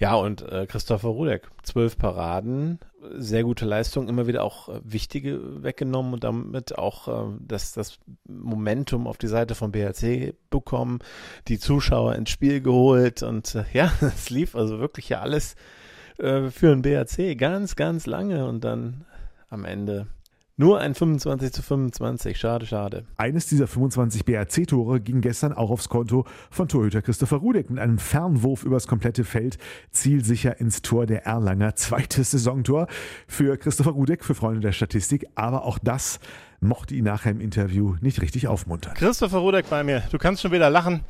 Ja, 0.02 0.16
und 0.16 0.42
äh, 0.42 0.66
Christopher 0.66 1.10
Rudek, 1.10 1.48
zwölf 1.62 1.96
Paraden, 1.96 2.80
sehr 3.14 3.44
gute 3.44 3.64
Leistung, 3.64 4.08
immer 4.08 4.26
wieder 4.26 4.42
auch 4.42 4.68
äh, 4.68 4.80
wichtige 4.82 5.62
weggenommen 5.62 6.12
und 6.14 6.24
damit 6.24 6.76
auch 6.76 7.06
äh, 7.06 7.36
das, 7.38 7.72
das 7.72 8.00
Momentum 8.26 9.06
auf 9.06 9.16
die 9.16 9.28
Seite 9.28 9.54
von 9.54 9.70
BHC 9.70 10.34
bekommen, 10.50 10.98
die 11.46 11.60
Zuschauer 11.60 12.16
ins 12.16 12.30
Spiel 12.30 12.60
geholt 12.60 13.22
und 13.22 13.54
äh, 13.54 13.62
ja, 13.72 13.92
es 14.00 14.28
lief 14.28 14.56
also 14.56 14.80
wirklich 14.80 15.08
ja 15.08 15.20
alles 15.20 15.54
äh, 16.18 16.50
für 16.50 16.74
den 16.74 16.82
BHC 16.82 17.36
ganz, 17.36 17.76
ganz 17.76 18.06
lange 18.06 18.48
und 18.48 18.64
dann 18.64 19.04
am 19.50 19.64
Ende 19.64 20.08
nur 20.56 20.80
ein 20.80 20.94
25 20.94 21.52
zu 21.52 21.62
25. 21.62 22.38
Schade, 22.38 22.66
schade. 22.66 23.04
Eines 23.16 23.46
dieser 23.46 23.66
25 23.66 24.24
BRC-Tore 24.24 25.00
ging 25.00 25.20
gestern 25.22 25.52
auch 25.52 25.70
aufs 25.70 25.88
Konto 25.88 26.26
von 26.50 26.68
Torhüter 26.68 27.00
Christopher 27.00 27.38
Rudek 27.38 27.70
mit 27.70 27.78
einem 27.78 27.98
Fernwurf 27.98 28.64
übers 28.64 28.86
komplette 28.86 29.24
Feld, 29.24 29.56
zielsicher 29.90 30.60
ins 30.60 30.82
Tor 30.82 31.06
der 31.06 31.24
Erlanger. 31.24 31.74
Zweites 31.76 32.32
Saisontor 32.32 32.86
für 33.26 33.56
Christopher 33.56 33.92
Rudek, 33.92 34.24
für 34.24 34.34
Freunde 34.34 34.60
der 34.60 34.72
Statistik. 34.72 35.26
Aber 35.34 35.64
auch 35.64 35.78
das 35.78 36.20
mochte 36.60 36.94
ihn 36.94 37.04
nachher 37.04 37.32
im 37.32 37.40
Interview 37.40 37.96
nicht 38.00 38.20
richtig 38.20 38.46
aufmuntern. 38.46 38.94
Christopher 38.94 39.38
Rudek 39.38 39.70
bei 39.70 39.82
mir. 39.82 40.02
Du 40.10 40.18
kannst 40.18 40.42
schon 40.42 40.52
wieder 40.52 40.70
lachen. 40.70 41.00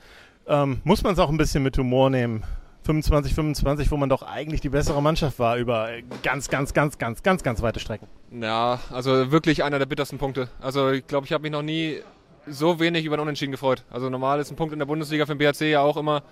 Ähm, 0.47 0.81
muss 0.85 1.03
man 1.03 1.15
es 1.15 1.19
auch 1.19 1.31
ein 1.31 1.37
bisschen 1.37 1.63
mit 1.63 1.77
Humor 1.79 2.11
nehmen. 2.11 2.43
25, 2.85 3.35
25, 3.35 3.91
wo 3.91 3.97
man 3.97 4.09
doch 4.09 4.23
eigentlich 4.23 4.61
die 4.61 4.69
bessere 4.69 5.01
Mannschaft 5.01 5.39
war 5.39 5.57
über 5.57 5.91
ganz, 6.23 6.49
ganz, 6.49 6.75
ganz, 6.75 6.99
ganz, 6.99 7.23
ganz, 7.23 7.43
ganz 7.43 7.63
weite 7.63 7.81
Strecken. 7.81 8.09
Ja, 8.33 8.81
also 8.91 9.31
wirklich 9.31 9.63
einer 9.63 9.79
der 9.79 9.87
bittersten 9.87 10.19
Punkte. 10.19 10.49
Also 10.61 10.91
ich 10.91 11.07
glaube, 11.07 11.27
ich 11.27 11.33
habe 11.33 11.43
mich 11.43 11.53
noch 11.53 11.63
nie 11.63 12.01
so 12.47 12.81
wenig 12.81 13.05
über 13.05 13.17
den 13.17 13.23
Unentschieden 13.23 13.53
gefreut. 13.53 13.85
Also 13.91 14.11
normal 14.11 14.41
ist 14.41 14.51
ein 14.51 14.57
Punkt 14.57 14.73
in 14.73 14.79
der 14.81 14.87
Bundesliga 14.87 15.27
für 15.27 15.37
den 15.37 15.39
BHC 15.39 15.71
ja 15.71 15.81
auch 15.81 15.97
immer, 15.97 16.23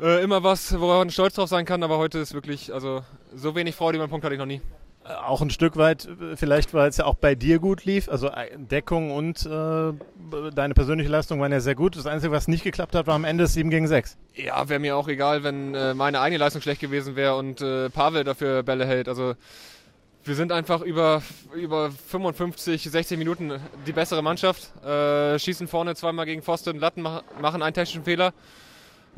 äh, 0.00 0.22
immer 0.22 0.42
was, 0.42 0.78
woran 0.80 0.98
man 0.98 1.10
stolz 1.10 1.34
drauf 1.34 1.48
sein 1.48 1.66
kann, 1.66 1.82
aber 1.82 1.98
heute 1.98 2.18
ist 2.18 2.32
wirklich, 2.32 2.72
also 2.72 3.02
so 3.34 3.54
wenig 3.54 3.74
Freude 3.74 3.96
über 3.96 4.04
einen 4.04 4.10
Punkt 4.10 4.24
hatte 4.24 4.34
ich 4.34 4.38
noch 4.38 4.46
nie. 4.46 4.62
Äh, 5.08 5.12
auch 5.12 5.40
ein 5.40 5.50
Stück 5.50 5.76
weit, 5.76 6.06
äh, 6.06 6.36
vielleicht 6.36 6.74
weil 6.74 6.88
es 6.88 6.98
ja 6.98 7.06
auch 7.06 7.14
bei 7.14 7.34
dir 7.34 7.58
gut 7.58 7.84
lief, 7.84 8.08
also 8.08 8.30
Deckung 8.56 9.10
und 9.10 9.46
äh, 9.46 9.92
deine 10.54 10.74
persönliche 10.74 11.10
Leistung 11.10 11.40
waren 11.40 11.52
ja 11.52 11.60
sehr 11.60 11.74
gut. 11.74 11.96
Das 11.96 12.06
Einzige, 12.06 12.32
was 12.32 12.48
nicht 12.48 12.64
geklappt 12.64 12.94
hat, 12.94 13.06
war 13.06 13.14
am 13.14 13.24
Ende 13.24 13.46
7 13.46 13.70
gegen 13.70 13.88
6. 13.88 14.16
Ja, 14.34 14.68
wäre 14.68 14.80
mir 14.80 14.96
auch 14.96 15.08
egal, 15.08 15.44
wenn 15.44 15.74
äh, 15.74 15.94
meine 15.94 16.20
eigene 16.20 16.38
Leistung 16.38 16.62
schlecht 16.62 16.80
gewesen 16.80 17.16
wäre 17.16 17.36
und 17.36 17.60
äh, 17.60 17.90
Pavel 17.90 18.24
dafür 18.24 18.62
Bälle 18.62 18.86
hält. 18.86 19.08
Also 19.08 19.34
wir 20.24 20.34
sind 20.34 20.52
einfach 20.52 20.82
über, 20.82 21.22
über 21.54 21.90
55, 21.90 22.82
60 22.82 23.18
Minuten 23.18 23.52
die 23.86 23.92
bessere 23.92 24.22
Mannschaft, 24.22 24.70
äh, 24.84 25.38
schießen 25.38 25.68
vorne 25.68 25.94
zweimal 25.94 26.26
gegen 26.26 26.42
Pfosten, 26.42 26.78
Latten, 26.78 27.02
machen 27.02 27.62
einen 27.62 27.74
technischen 27.74 28.04
Fehler 28.04 28.34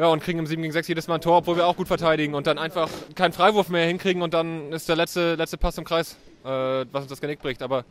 ja, 0.00 0.07
und 0.07 0.23
kriegen 0.23 0.38
im 0.38 0.47
7 0.47 0.62
gegen 0.62 0.73
6 0.73 0.88
jedes 0.88 1.09
Mal 1.09 1.16
ein 1.16 1.21
Tor, 1.21 1.37
obwohl 1.37 1.57
wir 1.57 1.66
auch 1.66 1.76
gut 1.76 1.87
verteidigen 1.87 2.35
und 2.35 2.47
dann 2.47 2.57
einfach 2.57 2.88
keinen 3.14 3.35
Freiwurf 3.35 3.69
mehr 3.69 3.87
hinkriegen 3.87 4.23
und 4.23 4.33
dann 4.33 4.73
ist 4.73 4.88
der 4.88 4.97
letzte, 4.97 5.35
letzte 5.35 5.59
Pass 5.59 5.76
im 5.76 5.85
Kreis, 5.85 6.16
äh, 6.42 6.49
was 6.49 7.02
uns 7.02 7.09
das 7.09 7.21
Genick 7.21 7.40
bricht. 7.40 7.61
Aber 7.61 7.85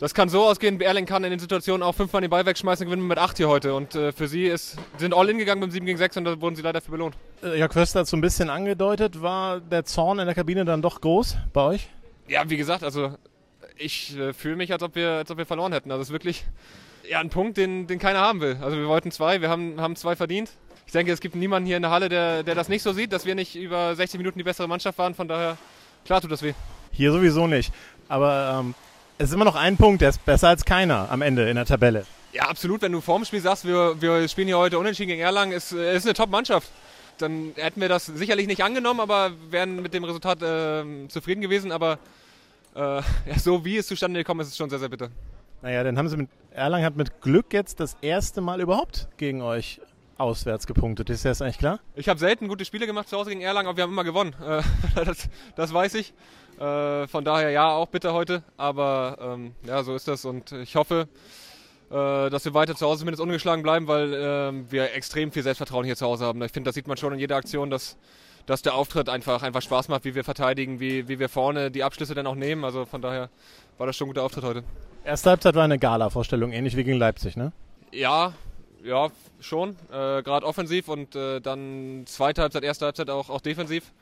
das 0.00 0.14
kann 0.14 0.28
so 0.28 0.44
ausgehen, 0.44 0.80
Erling 0.80 1.06
kann 1.06 1.22
in 1.22 1.30
den 1.30 1.38
Situationen 1.38 1.84
auch 1.84 1.94
fünfmal 1.94 2.22
den 2.22 2.30
Ball 2.30 2.44
wegschmeißen, 2.44 2.86
gewinnen 2.86 3.06
mit 3.06 3.18
8 3.18 3.36
hier 3.36 3.48
heute. 3.48 3.74
Und 3.74 3.94
äh, 3.94 4.10
für 4.10 4.26
sie 4.26 4.46
ist, 4.46 4.78
sind 4.98 5.14
all 5.14 5.28
in 5.28 5.38
gegangen 5.38 5.60
beim 5.60 5.70
7 5.70 5.86
gegen 5.86 5.96
6 5.96 6.16
und 6.16 6.24
da 6.24 6.40
wurden 6.40 6.56
sie 6.56 6.62
leider 6.62 6.80
für 6.80 6.90
belohnt. 6.90 7.16
Äh, 7.40 7.56
Jörg 7.56 7.70
Köster 7.70 8.00
hat 8.00 8.08
so 8.08 8.16
ein 8.16 8.20
bisschen 8.20 8.50
angedeutet, 8.50 9.22
war 9.22 9.60
der 9.60 9.84
Zorn 9.84 10.18
in 10.18 10.26
der 10.26 10.34
Kabine 10.34 10.64
dann 10.64 10.82
doch 10.82 11.00
groß 11.00 11.36
bei 11.52 11.62
euch? 11.62 11.88
Ja, 12.26 12.50
wie 12.50 12.56
gesagt, 12.56 12.82
also 12.82 13.14
ich 13.76 14.18
äh, 14.18 14.32
fühle 14.32 14.56
mich, 14.56 14.72
als 14.72 14.82
ob, 14.82 14.96
wir, 14.96 15.10
als 15.10 15.30
ob 15.30 15.38
wir 15.38 15.46
verloren 15.46 15.72
hätten. 15.72 15.92
Also 15.92 16.02
es 16.02 16.08
ist 16.08 16.12
wirklich 16.12 16.44
ja, 17.08 17.20
ein 17.20 17.30
Punkt, 17.30 17.58
den, 17.58 17.86
den 17.86 18.00
keiner 18.00 18.18
haben 18.18 18.40
will. 18.40 18.58
Also 18.60 18.76
wir 18.76 18.88
wollten 18.88 19.12
zwei, 19.12 19.40
wir 19.40 19.50
haben, 19.50 19.80
haben 19.80 19.94
zwei 19.94 20.16
verdient 20.16 20.50
ich 20.86 20.92
denke, 20.92 21.12
es 21.12 21.20
gibt 21.20 21.34
niemanden 21.34 21.66
hier 21.66 21.76
in 21.76 21.82
der 21.82 21.90
Halle, 21.90 22.08
der, 22.08 22.44
der 22.44 22.54
das 22.54 22.68
nicht 22.68 22.82
so 22.82 22.92
sieht, 22.92 23.12
dass 23.12 23.26
wir 23.26 23.34
nicht 23.34 23.56
über 23.56 23.94
60 23.94 24.18
Minuten 24.18 24.38
die 24.38 24.44
bessere 24.44 24.68
Mannschaft 24.68 24.96
waren. 24.98 25.14
Von 25.14 25.26
daher, 25.26 25.58
klar 26.04 26.20
tut 26.20 26.30
das 26.30 26.42
weh. 26.42 26.54
Hier 26.92 27.10
sowieso 27.12 27.48
nicht. 27.48 27.72
Aber 28.08 28.60
ähm, 28.60 28.74
es 29.18 29.28
ist 29.28 29.34
immer 29.34 29.44
noch 29.44 29.56
ein 29.56 29.76
Punkt, 29.76 30.00
der 30.00 30.10
ist 30.10 30.24
besser 30.24 30.48
als 30.48 30.64
keiner 30.64 31.10
am 31.10 31.22
Ende 31.22 31.48
in 31.50 31.56
der 31.56 31.66
Tabelle. 31.66 32.06
Ja, 32.32 32.44
absolut. 32.44 32.82
Wenn 32.82 32.92
du 32.92 33.00
vorm 33.00 33.24
Spiel 33.24 33.40
sagst, 33.40 33.66
wir, 33.66 34.00
wir 34.00 34.28
spielen 34.28 34.46
hier 34.46 34.58
heute 34.58 34.78
unentschieden 34.78 35.08
gegen 35.08 35.22
Erlangen, 35.22 35.52
ist, 35.52 35.72
ist 35.72 36.04
eine 36.04 36.14
Top-Mannschaft. 36.14 36.70
dann 37.18 37.52
hätten 37.56 37.80
wir 37.80 37.88
das 37.88 38.06
sicherlich 38.06 38.46
nicht 38.46 38.62
angenommen, 38.62 39.00
aber 39.00 39.32
wären 39.50 39.82
mit 39.82 39.92
dem 39.92 40.04
Resultat 40.04 40.40
äh, 40.42 41.08
zufrieden 41.08 41.40
gewesen. 41.40 41.72
Aber 41.72 41.98
äh, 42.76 42.78
ja, 43.28 43.38
so 43.42 43.64
wie 43.64 43.76
es 43.78 43.88
zustande 43.88 44.20
gekommen 44.20 44.40
ist, 44.40 44.48
ist 44.48 44.56
schon 44.56 44.70
sehr, 44.70 44.78
sehr 44.78 44.88
bitter. 44.88 45.08
Naja, 45.62 45.82
dann 45.82 45.98
haben 45.98 46.08
sie 46.08 46.16
mit 46.16 46.28
Erlangen 46.52 46.86
hat 46.86 46.96
mit 46.96 47.20
Glück 47.20 47.52
jetzt 47.52 47.80
das 47.80 47.96
erste 48.00 48.40
Mal 48.40 48.60
überhaupt 48.60 49.08
gegen 49.18 49.42
euch 49.42 49.80
auswärts 50.18 50.66
gepunktet. 50.66 51.10
Ist 51.10 51.24
das 51.24 51.42
eigentlich 51.42 51.58
klar? 51.58 51.80
Ich 51.94 52.08
habe 52.08 52.18
selten 52.18 52.48
gute 52.48 52.64
Spiele 52.64 52.86
gemacht 52.86 53.08
zu 53.08 53.16
Hause 53.16 53.30
gegen 53.30 53.42
Erlangen, 53.42 53.68
aber 53.68 53.76
wir 53.76 53.84
haben 53.84 53.92
immer 53.92 54.04
gewonnen. 54.04 54.34
Äh, 54.46 55.04
das, 55.04 55.28
das, 55.56 55.74
weiß 55.74 55.94
ich. 55.94 56.14
Äh, 56.58 57.06
von 57.08 57.24
daher 57.24 57.50
ja, 57.50 57.68
auch 57.68 57.88
bitter 57.88 58.14
heute. 58.14 58.42
Aber 58.56 59.18
ähm, 59.20 59.54
ja, 59.66 59.82
so 59.82 59.94
ist 59.94 60.08
das. 60.08 60.24
Und 60.24 60.52
ich 60.52 60.76
hoffe, 60.76 61.08
äh, 61.90 62.30
dass 62.30 62.44
wir 62.44 62.54
weiter 62.54 62.74
zu 62.74 62.86
Hause 62.86 63.00
zumindest 63.00 63.22
ungeschlagen 63.22 63.62
bleiben, 63.62 63.86
weil 63.88 64.12
äh, 64.12 64.72
wir 64.72 64.94
extrem 64.94 65.32
viel 65.32 65.42
Selbstvertrauen 65.42 65.84
hier 65.84 65.96
zu 65.96 66.06
Hause 66.06 66.24
haben. 66.24 66.42
Ich 66.42 66.52
finde, 66.52 66.68
das 66.68 66.74
sieht 66.74 66.88
man 66.88 66.96
schon 66.96 67.12
in 67.12 67.18
jeder 67.18 67.36
Aktion, 67.36 67.70
dass, 67.70 67.96
dass 68.46 68.62
der 68.62 68.74
Auftritt 68.74 69.08
einfach, 69.08 69.42
einfach 69.42 69.62
Spaß 69.62 69.88
macht, 69.88 70.04
wie 70.04 70.14
wir 70.14 70.24
verteidigen, 70.24 70.80
wie, 70.80 71.08
wie 71.08 71.18
wir 71.18 71.28
vorne 71.28 71.70
die 71.70 71.84
Abschlüsse 71.84 72.14
dann 72.14 72.26
auch 72.26 72.34
nehmen. 72.34 72.64
Also 72.64 72.86
von 72.86 73.02
daher 73.02 73.28
war 73.78 73.86
das 73.86 73.96
schon 73.96 74.06
ein 74.06 74.10
guter 74.10 74.22
Auftritt 74.22 74.44
heute. 74.44 74.64
Erste 75.04 75.30
Halbzeit 75.30 75.54
war 75.54 75.64
eine 75.64 75.78
Gala-Vorstellung, 75.78 76.52
ähnlich 76.52 76.76
wie 76.76 76.84
gegen 76.84 76.98
Leipzig, 76.98 77.36
ne? 77.36 77.52
Ja, 77.92 78.32
ja, 78.84 79.08
schon. 79.40 79.70
Äh, 79.90 80.22
Gerade 80.22 80.46
offensiv 80.46 80.88
und 80.88 81.14
äh, 81.14 81.40
dann 81.40 82.04
zweite 82.06 82.42
Halbzeit, 82.42 82.64
erste 82.64 82.86
Halbzeit 82.86 83.10
auch, 83.10 83.30
auch 83.30 83.40
defensiv. 83.40 83.92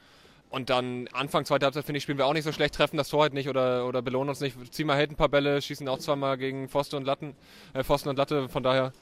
Und 0.50 0.70
dann 0.70 1.08
Anfang 1.12 1.44
zweite 1.44 1.66
Halbzeit, 1.66 1.84
finde 1.84 1.98
ich, 1.98 2.04
spielen 2.04 2.18
wir 2.18 2.26
auch 2.26 2.32
nicht 2.32 2.44
so 2.44 2.52
schlecht, 2.52 2.76
treffen 2.76 2.96
das 2.96 3.08
Tor 3.08 3.22
halt 3.22 3.34
nicht 3.34 3.48
oder, 3.48 3.86
oder 3.86 4.02
belohnen 4.02 4.28
uns 4.28 4.40
nicht. 4.40 4.56
Ziehen 4.72 4.86
mal 4.86 4.96
halt 4.96 5.10
ein 5.10 5.16
paar 5.16 5.28
Bälle, 5.28 5.60
schießen 5.60 5.88
auch 5.88 5.98
zweimal 5.98 6.38
gegen 6.38 6.68
Pfosten 6.68 6.96
und 6.96 7.04
Latten, 7.04 7.34
äh, 7.72 7.82
Pfosten 7.82 8.08
und 8.08 8.16
Latte. 8.16 8.48
Von 8.48 8.62
daher, 8.62 8.92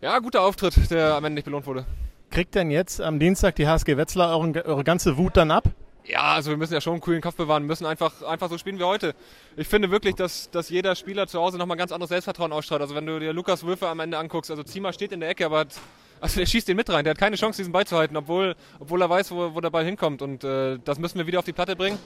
ja, 0.00 0.18
guter 0.18 0.42
Auftritt, 0.42 0.90
der 0.90 1.14
am 1.14 1.24
Ende 1.24 1.36
nicht 1.36 1.44
belohnt 1.44 1.66
wurde. 1.66 1.84
Kriegt 2.30 2.54
denn 2.54 2.70
jetzt 2.70 3.00
am 3.00 3.18
Dienstag 3.18 3.56
die 3.56 3.68
HSG 3.68 3.96
Wetzlar 3.96 4.36
euren, 4.36 4.56
eure 4.56 4.84
ganze 4.84 5.16
Wut 5.16 5.36
dann 5.36 5.50
ab? 5.50 5.64
Ja, 6.06 6.34
also 6.34 6.50
wir 6.50 6.56
müssen 6.56 6.72
ja 6.74 6.80
schon 6.80 6.94
einen 6.94 7.02
coolen 7.02 7.20
Kopf 7.20 7.36
bewahren, 7.36 7.64
müssen 7.64 7.86
einfach, 7.86 8.22
einfach 8.22 8.48
so 8.48 8.58
spielen 8.58 8.78
wie 8.78 8.84
heute. 8.84 9.14
Ich 9.56 9.68
finde 9.68 9.90
wirklich, 9.90 10.14
dass, 10.14 10.50
dass 10.50 10.70
jeder 10.70 10.94
Spieler 10.94 11.26
zu 11.26 11.38
Hause 11.38 11.58
nochmal 11.58 11.76
ganz 11.76 11.92
anderes 11.92 12.08
Selbstvertrauen 12.08 12.52
ausstrahlt. 12.52 12.82
Also 12.82 12.94
wenn 12.94 13.06
du 13.06 13.20
dir 13.20 13.32
Lukas 13.32 13.64
Würfe 13.64 13.88
am 13.88 14.00
Ende 14.00 14.18
anguckst, 14.18 14.50
also 14.50 14.62
Zima 14.62 14.92
steht 14.92 15.12
in 15.12 15.20
der 15.20 15.28
Ecke, 15.28 15.46
aber 15.46 15.66
also 16.20 16.38
der 16.38 16.46
schießt 16.46 16.68
den 16.68 16.76
mit 16.76 16.88
rein. 16.90 17.04
Der 17.04 17.12
hat 17.12 17.18
keine 17.18 17.36
Chance, 17.36 17.58
diesen 17.58 17.72
Ball 17.72 17.86
zu 17.86 17.96
halten, 17.96 18.16
obwohl, 18.16 18.56
obwohl 18.78 19.00
er 19.02 19.10
weiß, 19.10 19.30
wo, 19.30 19.54
wo 19.54 19.60
der 19.60 19.70
Ball 19.70 19.84
hinkommt. 19.84 20.22
Und 20.22 20.42
äh, 20.44 20.78
das 20.84 20.98
müssen 20.98 21.18
wir 21.18 21.26
wieder 21.26 21.38
auf 21.38 21.44
die 21.44 21.52
Platte 21.52 21.76
bringen 21.76 21.98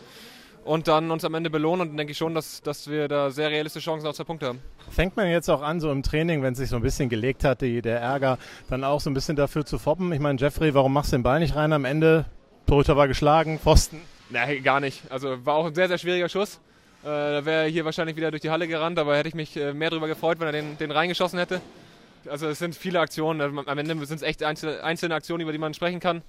und 0.64 0.88
dann 0.88 1.10
uns 1.10 1.24
am 1.24 1.34
Ende 1.34 1.50
belohnen. 1.50 1.82
Und 1.82 1.88
dann 1.88 1.96
denke 1.98 2.12
ich 2.12 2.18
schon, 2.18 2.34
dass, 2.34 2.62
dass 2.62 2.88
wir 2.88 3.08
da 3.08 3.30
sehr 3.30 3.50
realistische 3.50 3.84
Chancen 3.84 4.06
auf 4.06 4.16
zwei 4.16 4.24
Punkte 4.24 4.48
haben. 4.48 4.60
Fängt 4.90 5.16
man 5.16 5.28
jetzt 5.28 5.48
auch 5.48 5.62
an, 5.62 5.80
so 5.80 5.90
im 5.90 6.02
Training, 6.02 6.42
wenn 6.42 6.52
es 6.52 6.58
sich 6.58 6.68
so 6.68 6.76
ein 6.76 6.82
bisschen 6.82 7.08
gelegt 7.08 7.44
hat, 7.44 7.60
die, 7.60 7.82
der 7.82 8.00
Ärger, 8.00 8.38
dann 8.68 8.84
auch 8.84 9.00
so 9.00 9.10
ein 9.10 9.14
bisschen 9.14 9.36
dafür 9.36 9.64
zu 9.64 9.78
foppen? 9.78 10.12
Ich 10.12 10.20
meine, 10.20 10.38
Jeffrey, 10.38 10.74
warum 10.74 10.92
machst 10.92 11.12
du 11.12 11.16
den 11.16 11.22
Ball 11.22 11.40
nicht 11.40 11.54
rein 11.54 11.72
am 11.72 11.84
Ende? 11.84 12.26
Torhüter 12.66 12.96
war 12.96 13.08
geschlagen, 13.08 13.58
Pfosten. 13.58 14.00
Nein, 14.30 14.62
gar 14.62 14.80
nicht. 14.80 15.02
Also 15.10 15.44
war 15.44 15.54
auch 15.54 15.66
ein 15.66 15.74
sehr, 15.74 15.88
sehr 15.88 15.98
schwieriger 15.98 16.28
Schuss. 16.28 16.60
Äh, 17.02 17.06
da 17.06 17.44
wäre 17.44 17.64
er 17.64 17.68
hier 17.68 17.84
wahrscheinlich 17.84 18.16
wieder 18.16 18.30
durch 18.30 18.42
die 18.42 18.50
Halle 18.50 18.66
gerannt, 18.66 18.98
aber 18.98 19.16
hätte 19.16 19.28
ich 19.28 19.34
mich 19.34 19.56
äh, 19.56 19.74
mehr 19.74 19.90
darüber 19.90 20.08
gefreut, 20.08 20.40
wenn 20.40 20.46
er 20.46 20.52
den, 20.52 20.78
den 20.78 20.90
reingeschossen 20.90 21.38
hätte. 21.38 21.60
Also 22.28 22.48
es 22.48 22.58
sind 22.58 22.74
viele 22.74 23.00
Aktionen. 23.00 23.40
Also, 23.40 23.62
am 23.66 23.78
Ende 23.78 23.94
sind 24.06 24.16
es 24.16 24.22
echt 24.22 24.42
einzelne, 24.42 24.82
einzelne 24.82 25.14
Aktionen, 25.14 25.42
über 25.42 25.52
die 25.52 25.58
man 25.58 25.74
sprechen 25.74 26.00
kann. 26.00 26.22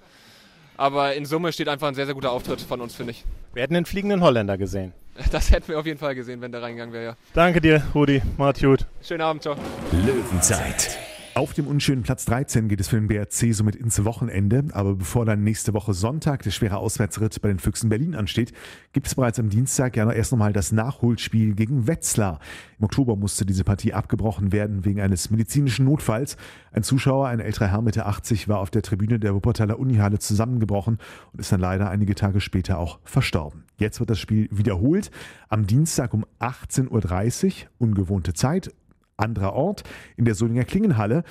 Aber 0.77 1.15
in 1.15 1.25
Summe 1.25 1.53
steht 1.53 1.69
einfach 1.69 1.87
ein 1.87 1.95
sehr, 1.95 2.05
sehr 2.05 2.15
guter 2.15 2.31
Auftritt 2.31 2.59
von 2.59 2.81
uns, 2.81 2.93
finde 2.95 3.11
ich. 3.11 3.23
Wir 3.53 3.63
hätten 3.63 3.73
den 3.73 3.85
fliegenden 3.85 4.21
Holländer 4.21 4.57
gesehen. 4.57 4.93
Das 5.31 5.49
hätten 5.49 5.69
wir 5.69 5.79
auf 5.79 5.85
jeden 5.85 5.97
Fall 5.97 6.13
gesehen, 6.13 6.41
wenn 6.41 6.51
der 6.51 6.61
reingegangen 6.61 6.93
wäre, 6.93 7.05
ja. 7.05 7.15
Danke 7.33 7.61
dir, 7.61 7.81
Rudi. 7.95 8.21
Macht 8.37 8.59
gut. 8.59 8.85
Schönen 9.01 9.21
Abend, 9.21 9.43
ciao. 9.43 9.55
Löwenzeit. 9.93 10.99
Auf 11.37 11.53
dem 11.53 11.67
unschönen 11.67 12.03
Platz 12.03 12.23
13 12.23 12.69
geht 12.69 12.79
es 12.79 12.87
für 12.87 12.95
den 12.95 13.09
BRC 13.09 13.53
somit 13.53 13.75
ins 13.75 14.05
Wochenende. 14.05 14.63
Aber 14.71 14.95
bevor 14.95 15.25
dann 15.25 15.43
nächste 15.43 15.73
Woche 15.73 15.93
Sonntag 15.93 16.43
der 16.43 16.51
schwere 16.51 16.77
Auswärtsritt 16.77 17.41
bei 17.41 17.49
den 17.49 17.59
Füchsen 17.59 17.89
Berlin 17.89 18.15
ansteht, 18.15 18.53
gibt 18.93 19.07
es 19.07 19.15
bereits 19.15 19.37
am 19.37 19.49
Dienstag 19.49 19.97
ja 19.97 20.05
noch 20.05 20.13
erst 20.13 20.31
nochmal 20.31 20.53
das 20.53 20.71
Nachholspiel 20.71 21.53
gegen 21.53 21.87
Wetzlar. 21.87 22.39
Im 22.79 22.85
Oktober 22.85 23.17
musste 23.17 23.45
diese 23.45 23.65
Partie 23.65 23.93
abgebrochen 23.93 24.53
werden 24.53 24.85
wegen 24.85 25.01
eines 25.01 25.29
medizinischen 25.29 25.83
Notfalls. 25.83 26.37
Ein 26.71 26.83
Zuschauer, 26.83 27.27
ein 27.27 27.41
älterer 27.41 27.67
Herr 27.67 27.81
Mitte 27.81 28.05
80, 28.05 28.47
war 28.47 28.59
auf 28.59 28.69
der 28.69 28.81
Tribüne 28.81 29.19
der 29.19 29.35
Wuppertaler 29.35 29.77
Unihalle 29.77 30.19
zusammengebrochen 30.19 30.99
und 31.33 31.39
ist 31.41 31.51
dann 31.51 31.59
leider 31.59 31.89
einige 31.89 32.15
Tage 32.15 32.39
später 32.39 32.77
auch 32.77 32.99
verstorben. 33.03 33.65
Jetzt 33.77 33.99
wird 33.99 34.09
das 34.09 34.19
Spiel 34.19 34.47
wiederholt. 34.51 35.11
Am 35.49 35.67
Dienstag 35.67 36.13
um 36.13 36.25
18.30 36.39 37.45
Uhr, 37.45 37.69
ungewohnte 37.77 38.33
Zeit, 38.33 38.71
anderer 39.17 39.53
Ort 39.53 39.83
in 40.17 40.25
der 40.25 40.35
Solinger 40.35 40.65
Klingenhalle. 40.65 41.23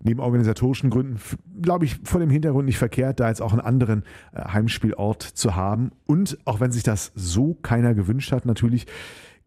Neben 0.00 0.20
organisatorischen 0.20 0.90
Gründen, 0.90 1.18
glaube 1.60 1.84
ich, 1.84 1.98
vor 2.04 2.20
dem 2.20 2.30
Hintergrund 2.30 2.66
nicht 2.66 2.78
verkehrt, 2.78 3.18
da 3.18 3.28
jetzt 3.28 3.42
auch 3.42 3.50
einen 3.50 3.60
anderen 3.60 4.04
äh, 4.32 4.42
Heimspielort 4.44 5.22
zu 5.22 5.56
haben. 5.56 5.90
Und 6.06 6.38
auch 6.44 6.60
wenn 6.60 6.70
sich 6.70 6.84
das 6.84 7.10
so 7.16 7.54
keiner 7.54 7.94
gewünscht 7.94 8.30
hat, 8.30 8.46
natürlich, 8.46 8.86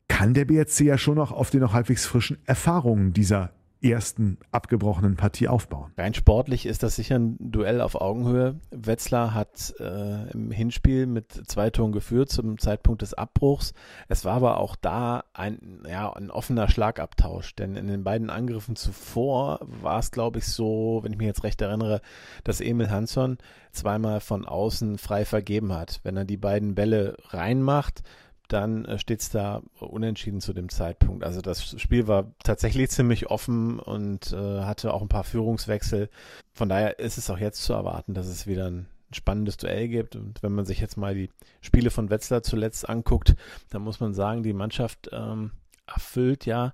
kann 0.09 0.33
der 0.33 0.43
BRC 0.43 0.81
ja 0.81 0.97
schon 0.97 1.15
noch 1.15 1.31
auf 1.31 1.51
den 1.51 1.61
noch 1.61 1.71
halbwegs 1.71 2.05
frischen 2.05 2.37
Erfahrungen 2.45 3.13
dieser 3.13 3.51
ersten 3.81 4.37
abgebrochenen 4.51 5.15
Partie 5.15 5.47
aufbauen. 5.47 5.91
Rein 5.97 6.13
sportlich 6.13 6.65
ist 6.65 6.83
das 6.83 6.95
sicher 6.95 7.15
ein 7.15 7.37
Duell 7.39 7.81
auf 7.81 7.95
Augenhöhe. 7.95 8.59
Wetzlar 8.69 9.33
hat 9.33 9.73
äh, 9.79 10.29
im 10.31 10.51
Hinspiel 10.51 11.07
mit 11.07 11.31
zwei 11.47 11.71
Toren 11.71 11.91
geführt 11.91 12.29
zum 12.29 12.59
Zeitpunkt 12.59 13.01
des 13.01 13.15
Abbruchs. 13.15 13.73
Es 14.07 14.23
war 14.23 14.35
aber 14.35 14.59
auch 14.59 14.75
da 14.75 15.23
ein, 15.33 15.81
ja, 15.89 16.11
ein 16.13 16.29
offener 16.29 16.69
Schlagabtausch, 16.69 17.55
denn 17.55 17.75
in 17.75 17.87
den 17.87 18.03
beiden 18.03 18.29
Angriffen 18.29 18.75
zuvor 18.75 19.59
war 19.61 19.99
es, 19.99 20.11
glaube 20.11 20.39
ich, 20.39 20.45
so, 20.45 20.99
wenn 21.01 21.13
ich 21.13 21.17
mich 21.17 21.27
jetzt 21.27 21.43
recht 21.43 21.61
erinnere, 21.61 22.01
dass 22.43 22.61
Emil 22.61 22.91
Hansson 22.91 23.39
zweimal 23.71 24.19
von 24.19 24.45
außen 24.45 24.99
frei 24.99 25.25
vergeben 25.25 25.73
hat. 25.73 26.01
Wenn 26.03 26.17
er 26.17 26.25
die 26.25 26.37
beiden 26.37 26.75
Bälle 26.75 27.17
reinmacht, 27.29 28.03
dann 28.51 28.85
äh, 28.85 28.97
steht 28.97 29.21
es 29.21 29.29
da 29.29 29.61
unentschieden 29.79 30.41
zu 30.41 30.53
dem 30.53 30.69
Zeitpunkt. 30.69 31.23
Also 31.23 31.41
das 31.41 31.79
Spiel 31.79 32.07
war 32.07 32.33
tatsächlich 32.43 32.89
ziemlich 32.91 33.27
offen 33.27 33.79
und 33.79 34.33
äh, 34.33 34.61
hatte 34.61 34.93
auch 34.93 35.01
ein 35.01 35.09
paar 35.09 35.23
Führungswechsel. 35.23 36.09
Von 36.53 36.69
daher 36.69 36.99
ist 36.99 37.17
es 37.17 37.29
auch 37.29 37.37
jetzt 37.37 37.63
zu 37.63 37.73
erwarten, 37.73 38.13
dass 38.13 38.27
es 38.27 38.47
wieder 38.47 38.69
ein 38.69 38.87
spannendes 39.13 39.57
Duell 39.57 39.87
gibt. 39.87 40.15
Und 40.15 40.41
wenn 40.43 40.53
man 40.53 40.65
sich 40.65 40.79
jetzt 40.79 40.97
mal 40.97 41.13
die 41.13 41.29
Spiele 41.61 41.91
von 41.91 42.09
Wetzlar 42.09 42.43
zuletzt 42.43 42.87
anguckt, 42.87 43.35
dann 43.69 43.81
muss 43.81 43.99
man 43.99 44.13
sagen, 44.13 44.43
die 44.43 44.53
Mannschaft 44.53 45.09
ähm, 45.11 45.51
erfüllt 45.87 46.45
ja 46.45 46.73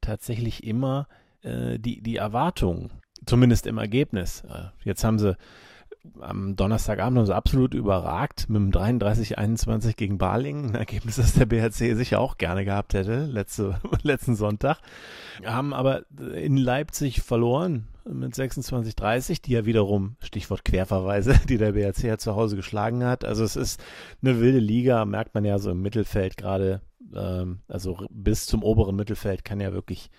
tatsächlich 0.00 0.64
immer 0.64 1.08
äh, 1.42 1.78
die, 1.78 2.00
die 2.02 2.16
Erwartungen, 2.16 2.90
zumindest 3.24 3.66
im 3.66 3.78
Ergebnis. 3.78 4.42
Äh, 4.48 4.68
jetzt 4.84 5.04
haben 5.04 5.18
sie 5.18 5.36
am 6.20 6.56
Donnerstagabend 6.56 7.18
haben 7.18 7.26
sie 7.26 7.34
absolut 7.34 7.74
überragt 7.74 8.48
mit 8.48 8.60
dem 8.60 8.70
33-21 8.70 9.94
gegen 9.96 10.18
Balingen. 10.18 10.70
Ein 10.70 10.74
Ergebnis, 10.74 11.16
das 11.16 11.34
der 11.34 11.46
BHC 11.46 11.94
sicher 11.94 12.20
auch 12.20 12.38
gerne 12.38 12.64
gehabt 12.64 12.94
hätte, 12.94 13.26
letzte, 13.26 13.80
letzten 14.02 14.36
Sonntag. 14.36 14.78
Haben 15.44 15.74
aber 15.74 16.04
in 16.34 16.56
Leipzig 16.56 17.22
verloren 17.22 17.88
mit 18.04 18.34
26-30, 18.34 19.42
die 19.42 19.52
ja 19.52 19.66
wiederum, 19.66 20.16
Stichwort 20.22 20.64
Querverweise, 20.64 21.38
die 21.48 21.58
der 21.58 21.72
BHC 21.72 22.04
ja 22.04 22.18
zu 22.18 22.36
Hause 22.36 22.56
geschlagen 22.56 23.04
hat. 23.04 23.24
Also 23.24 23.44
es 23.44 23.56
ist 23.56 23.82
eine 24.22 24.40
wilde 24.40 24.60
Liga, 24.60 25.04
merkt 25.04 25.34
man 25.34 25.44
ja 25.44 25.58
so 25.58 25.70
im 25.70 25.82
Mittelfeld 25.82 26.36
gerade. 26.36 26.80
Ähm, 27.14 27.60
also 27.68 28.06
bis 28.10 28.46
zum 28.46 28.62
oberen 28.62 28.96
Mittelfeld 28.96 29.44
kann 29.44 29.60
ja 29.60 29.72
wirklich 29.72 30.10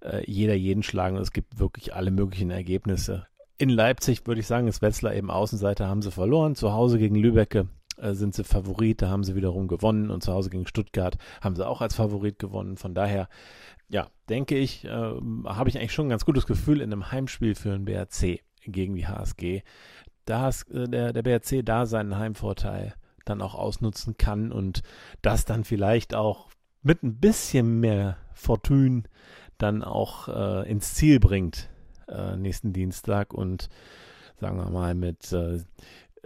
äh, 0.00 0.22
jeder 0.30 0.54
jeden 0.54 0.82
schlagen. 0.82 1.16
Es 1.16 1.32
gibt 1.32 1.58
wirklich 1.58 1.94
alle 1.94 2.10
möglichen 2.10 2.50
Ergebnisse 2.50 3.26
in 3.58 3.70
Leipzig 3.70 4.26
würde 4.26 4.40
ich 4.40 4.46
sagen, 4.46 4.68
ist 4.68 4.82
Wetzlar 4.82 5.14
eben 5.14 5.30
Außenseiter, 5.30 5.88
haben 5.88 6.02
sie 6.02 6.10
verloren. 6.10 6.54
Zu 6.54 6.72
Hause 6.72 6.98
gegen 6.98 7.14
Lübecke 7.14 7.68
äh, 7.96 8.12
sind 8.12 8.34
sie 8.34 8.44
Favorit, 8.44 9.02
da 9.02 9.08
haben 9.08 9.24
sie 9.24 9.34
wiederum 9.34 9.68
gewonnen 9.68 10.10
und 10.10 10.22
zu 10.22 10.32
Hause 10.32 10.50
gegen 10.50 10.66
Stuttgart 10.66 11.16
haben 11.40 11.56
sie 11.56 11.66
auch 11.66 11.80
als 11.80 11.94
Favorit 11.94 12.38
gewonnen. 12.38 12.76
Von 12.76 12.94
daher, 12.94 13.28
ja, 13.88 14.08
denke 14.28 14.56
ich, 14.56 14.84
äh, 14.84 14.90
habe 14.90 15.68
ich 15.68 15.78
eigentlich 15.78 15.92
schon 15.92 16.06
ein 16.06 16.10
ganz 16.10 16.24
gutes 16.24 16.46
Gefühl 16.46 16.80
in 16.80 16.92
einem 16.92 17.10
Heimspiel 17.10 17.54
für 17.54 17.70
den 17.70 17.84
BRC 17.84 18.40
gegen 18.62 18.94
die 18.94 19.06
HSG, 19.06 19.62
dass 20.24 20.64
äh, 20.64 20.88
der, 20.88 21.12
der 21.12 21.22
BRC 21.22 21.64
da 21.64 21.86
seinen 21.86 22.18
Heimvorteil 22.18 22.94
dann 23.24 23.40
auch 23.40 23.54
ausnutzen 23.54 24.16
kann 24.18 24.52
und 24.52 24.82
das 25.22 25.44
dann 25.44 25.64
vielleicht 25.64 26.14
auch 26.14 26.50
mit 26.82 27.02
ein 27.02 27.18
bisschen 27.18 27.80
mehr 27.80 28.18
Fortune 28.34 29.04
dann 29.58 29.82
auch 29.82 30.28
äh, 30.28 30.70
ins 30.70 30.94
Ziel 30.94 31.18
bringt 31.18 31.70
äh, 32.08 32.36
nächsten 32.36 32.72
Dienstag 32.72 33.34
und 33.34 33.68
sagen 34.40 34.56
wir 34.58 34.70
mal 34.70 34.94
mit 34.94 35.32
äh, 35.32 35.60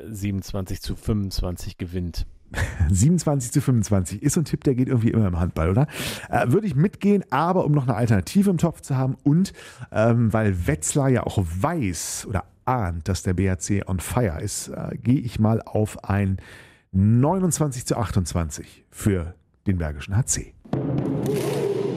27 0.09 0.81
zu 0.81 0.97
25 0.97 1.79
gewinnt. 1.79 2.27
27 2.91 3.53
zu 3.53 3.61
25 3.61 4.23
ist 4.23 4.35
so 4.35 4.41
ein 4.41 4.45
Tipp, 4.45 4.65
der 4.65 4.75
geht 4.75 4.89
irgendwie 4.89 5.11
immer 5.11 5.29
im 5.29 5.39
Handball, 5.39 5.71
oder? 5.71 5.87
Äh, 6.29 6.51
würde 6.51 6.67
ich 6.67 6.75
mitgehen, 6.75 7.25
aber 7.31 7.65
um 7.65 7.73
noch 7.73 7.85
eine 7.85 7.95
Alternative 7.95 8.51
im 8.51 8.59
Topf 8.59 8.81
zu 8.81 8.97
haben 8.97 9.17
und 9.23 9.53
ähm, 9.93 10.33
weil 10.33 10.67
Wetzlar 10.67 11.09
ja 11.09 11.25
auch 11.25 11.39
weiß 11.39 12.27
oder 12.29 12.45
ahnt, 12.65 13.09
dass 13.09 13.23
der 13.23 13.35
BHC 13.35 13.85
on 13.87 14.01
fire 14.01 14.41
ist, 14.41 14.69
äh, 14.69 14.97
gehe 14.97 15.21
ich 15.21 15.39
mal 15.39 15.63
auf 15.63 16.05
ein 16.05 16.39
29 16.93 17.87
zu 17.87 17.97
28 17.97 18.85
für 18.91 19.35
den 19.67 19.79
Bergischen 19.79 20.17
HC. 20.17 20.55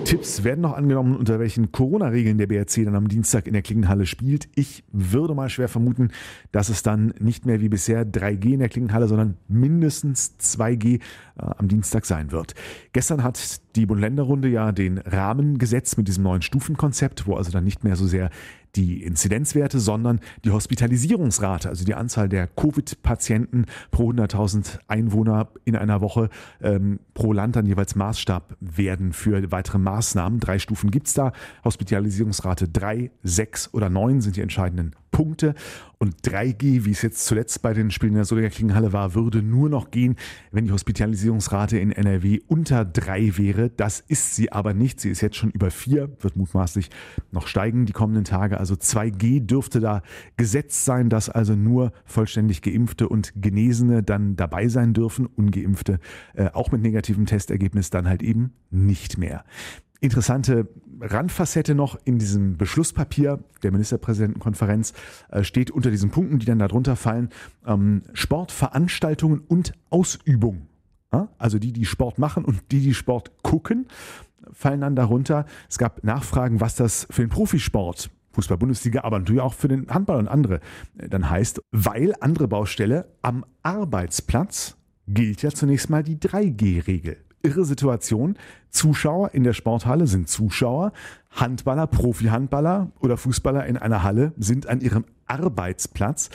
Tipps 0.05 0.43
werden 0.43 0.61
noch 0.61 0.73
angenommen, 0.73 1.15
unter 1.15 1.39
welchen 1.39 1.71
Corona-Regeln 1.71 2.37
der 2.37 2.47
BRC 2.47 2.83
dann 2.83 2.95
am 2.95 3.07
Dienstag 3.07 3.47
in 3.47 3.53
der 3.53 3.61
Klingenhalle 3.61 4.05
spielt. 4.05 4.49
Ich 4.53 4.83
würde 4.91 5.33
mal 5.33 5.49
schwer 5.49 5.69
vermuten, 5.69 6.09
dass 6.51 6.69
es 6.69 6.83
dann 6.83 7.13
nicht 7.19 7.45
mehr 7.45 7.61
wie 7.61 7.69
bisher 7.69 8.05
3G 8.05 8.53
in 8.53 8.59
der 8.59 8.69
Klingenhalle, 8.69 9.07
sondern 9.07 9.37
mindestens 9.47 10.35
2G 10.39 10.95
äh, 10.95 10.99
am 11.35 11.67
Dienstag 11.67 12.05
sein 12.05 12.31
wird. 12.31 12.53
Gestern 12.91 13.23
hat 13.23 13.61
die 13.75 13.85
Bund-Länder-Runde 13.85 14.49
ja 14.49 14.71
den 14.71 14.99
Rahmen 14.99 15.57
gesetzt 15.57 15.97
mit 15.97 16.07
diesem 16.07 16.23
neuen 16.23 16.41
Stufenkonzept, 16.41 17.27
wo 17.27 17.35
also 17.35 17.51
dann 17.51 17.63
nicht 17.63 17.83
mehr 17.83 17.95
so 17.95 18.05
sehr 18.05 18.29
die 18.75 19.03
Inzidenzwerte, 19.03 19.79
sondern 19.79 20.19
die 20.43 20.51
Hospitalisierungsrate, 20.51 21.69
also 21.69 21.85
die 21.85 21.93
Anzahl 21.93 22.27
der 22.27 22.47
Covid-Patienten 22.47 23.65
pro 23.91 24.11
100.000 24.11 24.79
Einwohner 24.87 25.49
in 25.63 25.75
einer 25.75 26.01
Woche 26.01 26.29
ähm, 26.61 26.99
pro 27.13 27.33
Land 27.33 27.55
dann 27.55 27.65
jeweils 27.65 27.95
Maßstab 27.95 28.57
werden 28.59 29.13
für 29.13 29.51
weitere 29.51 29.77
Maßnahmen. 29.77 30.39
Drei 30.39 30.59
Stufen 30.59 30.89
gibt's 30.89 31.13
da. 31.13 31.33
Hospitalisierungsrate 31.63 32.67
drei, 32.67 33.11
sechs 33.21 33.73
oder 33.73 33.89
neun 33.89 34.21
sind 34.21 34.35
die 34.35 34.41
entscheidenden 34.41 34.95
Punkte. 35.13 35.55
Und 35.99 36.15
3G, 36.23 36.83
wie 36.83 36.91
es 36.91 37.01
jetzt 37.01 37.25
zuletzt 37.25 37.61
bei 37.61 37.73
den 37.73 37.89
Spielen 37.89 38.11
in 38.11 38.17
der 38.17 38.25
Soliger 38.25 38.49
Klingenhalle 38.49 38.91
war, 38.91 39.15
würde 39.15 39.41
nur 39.41 39.69
noch 39.69 39.89
gehen, 39.89 40.17
wenn 40.51 40.65
die 40.65 40.73
Hospitalisierungsrate 40.73 41.77
in 41.77 41.93
NRW 41.93 42.41
unter 42.47 42.83
drei 42.83 43.37
wäre. 43.37 43.69
Das 43.69 44.01
ist 44.01 44.35
sie 44.35 44.51
aber 44.51 44.73
nicht. 44.73 44.99
Sie 44.99 45.09
ist 45.09 45.21
jetzt 45.21 45.37
schon 45.37 45.51
über 45.51 45.71
vier, 45.71 46.09
wird 46.19 46.35
mutmaßlich 46.35 46.89
noch 47.31 47.47
steigen 47.47 47.85
die 47.85 47.93
kommenden 47.93 48.25
Tage. 48.25 48.59
Also 48.59 48.73
2G 48.73 49.45
dürfte 49.45 49.79
da 49.79 50.01
gesetzt 50.35 50.83
sein, 50.83 51.07
dass 51.07 51.29
also 51.29 51.55
nur 51.55 51.93
vollständig 52.03 52.61
Geimpfte 52.61 53.07
und 53.07 53.31
Genesene 53.37 54.03
dann 54.03 54.35
dabei 54.35 54.67
sein 54.67 54.93
dürfen. 54.93 55.25
Ungeimpfte, 55.27 55.99
äh, 56.33 56.49
auch 56.51 56.73
mit 56.73 56.81
negativem 56.81 57.25
Testergebnis, 57.27 57.91
dann 57.91 58.09
halt 58.09 58.23
eben 58.23 58.51
nicht 58.71 59.17
mehr. 59.17 59.45
Interessante 60.03 60.67
Randfacette 60.99 61.75
noch 61.75 61.97
in 62.03 62.19
diesem 62.19 62.57
Beschlusspapier 62.57 63.39
der 63.63 63.71
Ministerpräsidentenkonferenz 63.71 64.91
äh, 65.29 65.45
steht 65.45 65.71
unter 65.71 65.91
diesen 65.91 66.11
Punkten, 66.11 66.39
die 66.39 66.45
dann 66.45 66.59
darunter 66.59 66.97
fallen, 66.97 67.29
ähm, 67.65 68.01
Sportveranstaltungen 68.11 69.39
und 69.39 69.71
Ausübung. 69.89 70.67
Also 71.37 71.57
die, 71.57 71.71
die 71.71 71.85
Sport 71.85 72.19
machen 72.19 72.43
und 72.43 72.71
die, 72.71 72.81
die 72.81 72.93
Sport 72.93 73.31
gucken, 73.43 73.87
fallen 74.51 74.81
dann 74.81 74.95
darunter. 74.95 75.45
Es 75.69 75.77
gab 75.77 76.03
Nachfragen, 76.03 76.59
was 76.59 76.75
das 76.75 77.07
für 77.09 77.21
den 77.21 77.29
Profisport 77.29 78.09
Fußball-Bundesliga, 78.33 79.05
aber 79.05 79.19
natürlich 79.19 79.41
auch 79.41 79.53
für 79.53 79.69
den 79.69 79.87
Handball 79.89 80.17
und 80.17 80.27
andere 80.27 80.59
äh, 80.97 81.07
dann 81.07 81.29
heißt, 81.29 81.61
weil 81.71 82.13
andere 82.19 82.49
Baustelle 82.49 83.07
am 83.21 83.45
Arbeitsplatz 83.61 84.75
gilt 85.07 85.43
ja 85.43 85.51
zunächst 85.51 85.89
mal 85.89 86.03
die 86.03 86.17
3G-Regel 86.17 87.23
irre 87.43 87.65
Situation. 87.65 88.37
Zuschauer 88.69 89.33
in 89.33 89.43
der 89.43 89.53
Sporthalle 89.53 90.07
sind 90.07 90.29
Zuschauer. 90.29 90.93
Handballer, 91.31 91.87
Profi-Handballer 91.87 92.91
oder 92.99 93.17
Fußballer 93.17 93.65
in 93.65 93.77
einer 93.77 94.01
Halle 94.01 94.33
sind 94.37 94.67
an 94.67 94.81
ihrem 94.81 95.05
Arbeitsplatz. 95.27 96.29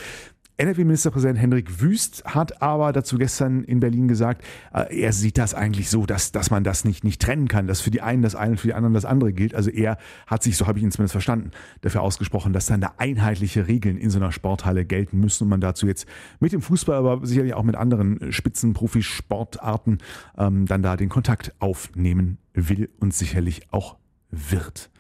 NRW-Ministerpräsident 0.61 1.39
Hendrik 1.39 1.81
Wüst 1.81 2.25
hat 2.25 2.61
aber 2.61 2.93
dazu 2.93 3.17
gestern 3.17 3.63
in 3.63 3.79
Berlin 3.79 4.09
gesagt, 4.09 4.45
äh, 4.75 5.03
er 5.03 5.13
sieht 5.13 5.39
das 5.39 5.55
eigentlich 5.55 5.89
so, 5.89 6.05
dass, 6.05 6.33
dass 6.33 6.51
man 6.51 6.65
das 6.65 6.85
nicht, 6.85 7.05
nicht 7.05 7.23
trennen 7.23 7.47
kann, 7.47 7.69
dass 7.69 7.81
für 7.81 7.93
die 7.93 8.03
einen 8.03 8.23
das 8.23 8.35
eine 8.35 8.53
und 8.53 8.59
für 8.59 8.67
die 8.67 8.75
anderen 8.75 8.93
das 8.93 9.05
andere 9.05 9.33
gilt. 9.33 9.55
Also 9.55 9.71
er 9.71 9.99
hat 10.27 10.43
sich, 10.43 10.57
so 10.57 10.67
habe 10.67 10.81
ich 10.81 10.85
ihn 10.85 10.91
zumindest 10.91 11.13
verstanden, 11.13 11.53
dafür 11.83 12.03
ausgesprochen, 12.03 12.53
dass 12.53 12.67
dann 12.67 12.81
da 12.81 12.95
einheitliche 12.97 13.69
Regeln 13.69 13.97
in 13.97 14.11
so 14.11 14.19
einer 14.19 14.33
Sporthalle 14.33 14.85
gelten 14.85 15.21
müssen 15.21 15.45
und 15.45 15.51
man 15.51 15.61
dazu 15.61 15.87
jetzt 15.87 16.09
mit 16.41 16.53
dem 16.53 16.61
Fußball, 16.61 16.97
aber 16.97 17.25
sicherlich 17.25 17.55
auch 17.55 17.63
mit 17.63 17.77
anderen 17.77 18.33
Spitzenprofisportarten 18.33 19.99
ähm, 20.37 20.67
dann 20.67 20.83
da 20.83 20.97
den 20.97 21.09
Kontakt 21.09 21.55
aufnehmen 21.61 22.39
will 22.53 22.91
und 22.99 23.15
sicherlich 23.15 23.63
auch 23.71 23.97
wird. 24.33 24.91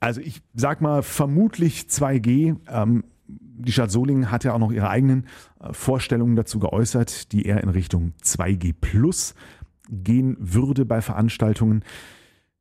Also 0.00 0.22
ich 0.22 0.40
sag 0.54 0.80
mal 0.80 1.02
vermutlich 1.02 1.88
2G. 1.90 2.56
Ähm, 2.68 3.04
die 3.26 3.72
Stadt 3.72 3.90
Solingen 3.90 4.30
hat 4.30 4.44
ja 4.44 4.52
auch 4.52 4.58
noch 4.58 4.72
ihre 4.72 4.88
eigenen 4.88 5.26
äh, 5.60 5.72
Vorstellungen 5.72 6.36
dazu 6.36 6.58
geäußert, 6.58 7.32
die 7.32 7.46
eher 7.46 7.62
in 7.62 7.68
Richtung 7.68 8.12
2G 8.22 8.74
Plus 8.78 9.34
gehen 9.88 10.36
würde 10.38 10.84
bei 10.84 11.00
Veranstaltungen. 11.00 11.84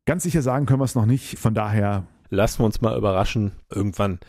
Ganz 0.05 0.23
sicher 0.23 0.41
sagen 0.41 0.65
können 0.65 0.79
wir 0.79 0.85
es 0.85 0.95
noch 0.95 1.05
nicht. 1.05 1.39
Von 1.39 1.53
daher. 1.53 2.05
Lassen 2.29 2.59
wir 2.59 2.65
uns 2.65 2.81
mal 2.81 2.97
überraschen. 2.97 3.51
Irgendwann 3.69 4.19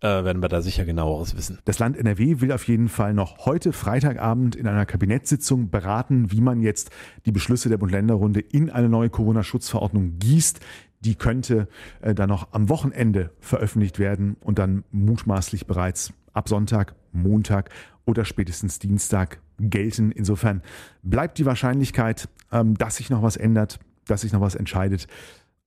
äh, 0.00 0.06
werden 0.06 0.40
wir 0.40 0.48
da 0.48 0.62
sicher 0.62 0.84
genaueres 0.84 1.36
wissen. 1.36 1.58
Das 1.64 1.78
Land 1.78 1.96
NRW 1.96 2.40
will 2.40 2.52
auf 2.52 2.68
jeden 2.68 2.88
Fall 2.88 3.14
noch 3.14 3.46
heute 3.46 3.72
Freitagabend 3.72 4.54
in 4.54 4.68
einer 4.68 4.86
Kabinettssitzung 4.86 5.70
beraten, 5.70 6.30
wie 6.30 6.40
man 6.40 6.60
jetzt 6.60 6.90
die 7.26 7.32
Beschlüsse 7.32 7.68
der 7.68 7.78
Bund-Länder-Runde 7.78 8.40
in 8.40 8.70
eine 8.70 8.88
neue 8.88 9.10
Corona-Schutzverordnung 9.10 10.18
gießt, 10.18 10.60
die 11.00 11.14
könnte 11.14 11.68
äh, 12.00 12.14
dann 12.14 12.28
noch 12.28 12.52
am 12.52 12.68
Wochenende 12.68 13.30
veröffentlicht 13.40 13.98
werden 13.98 14.36
und 14.40 14.58
dann 14.58 14.84
mutmaßlich 14.90 15.66
bereits 15.66 16.12
ab 16.32 16.48
Sonntag, 16.48 16.94
Montag 17.12 17.70
oder 18.04 18.24
spätestens 18.24 18.78
Dienstag 18.78 19.40
gelten. 19.58 20.12
Insofern 20.12 20.62
bleibt 21.02 21.38
die 21.38 21.46
Wahrscheinlichkeit, 21.46 22.28
ähm, 22.52 22.76
dass 22.76 22.96
sich 22.96 23.10
noch 23.10 23.22
was 23.22 23.36
ändert, 23.36 23.78
dass 24.06 24.22
sich 24.22 24.32
noch 24.32 24.40
was 24.40 24.54
entscheidet 24.54 25.06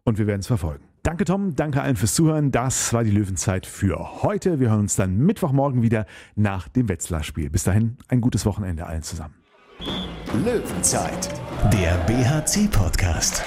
und 0.04 0.18
wir 0.18 0.28
werden 0.28 0.42
es 0.42 0.48
verfolgen. 0.48 0.84
Danke 1.04 1.26
Tom, 1.26 1.56
danke 1.56 1.82
allen 1.82 1.96
fürs 1.96 2.14
Zuhören. 2.14 2.52
Das 2.52 2.94
war 2.94 3.04
die 3.04 3.12
Löwenzeit 3.12 3.66
für 3.66 4.22
heute. 4.22 4.60
Wir 4.60 4.70
hören 4.70 4.82
uns 4.82 4.96
dann 4.96 5.18
Mittwochmorgen 5.18 5.82
wieder 5.82 6.06
nach 6.36 6.68
dem 6.68 6.90
Wetzlar-Spiel. 6.90 7.50
Bis 7.50 7.64
dahin 7.64 7.98
ein 8.08 8.22
gutes 8.22 8.46
Wochenende 8.46 8.86
allen 8.86 9.02
zusammen. 9.02 9.34
Löwenzeit, 10.46 11.30
der 11.74 11.96
BHC-Podcast. 12.06 13.44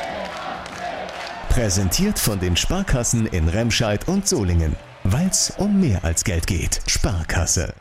Präsentiert 1.54 2.18
von 2.18 2.40
den 2.40 2.56
Sparkassen 2.56 3.26
in 3.26 3.48
Remscheid 3.48 4.08
und 4.08 4.26
Solingen. 4.26 4.74
Weil 5.04 5.28
es 5.28 5.52
um 5.56 5.80
mehr 5.80 6.02
als 6.02 6.24
Geld 6.24 6.48
geht. 6.48 6.80
Sparkasse. 6.88 7.74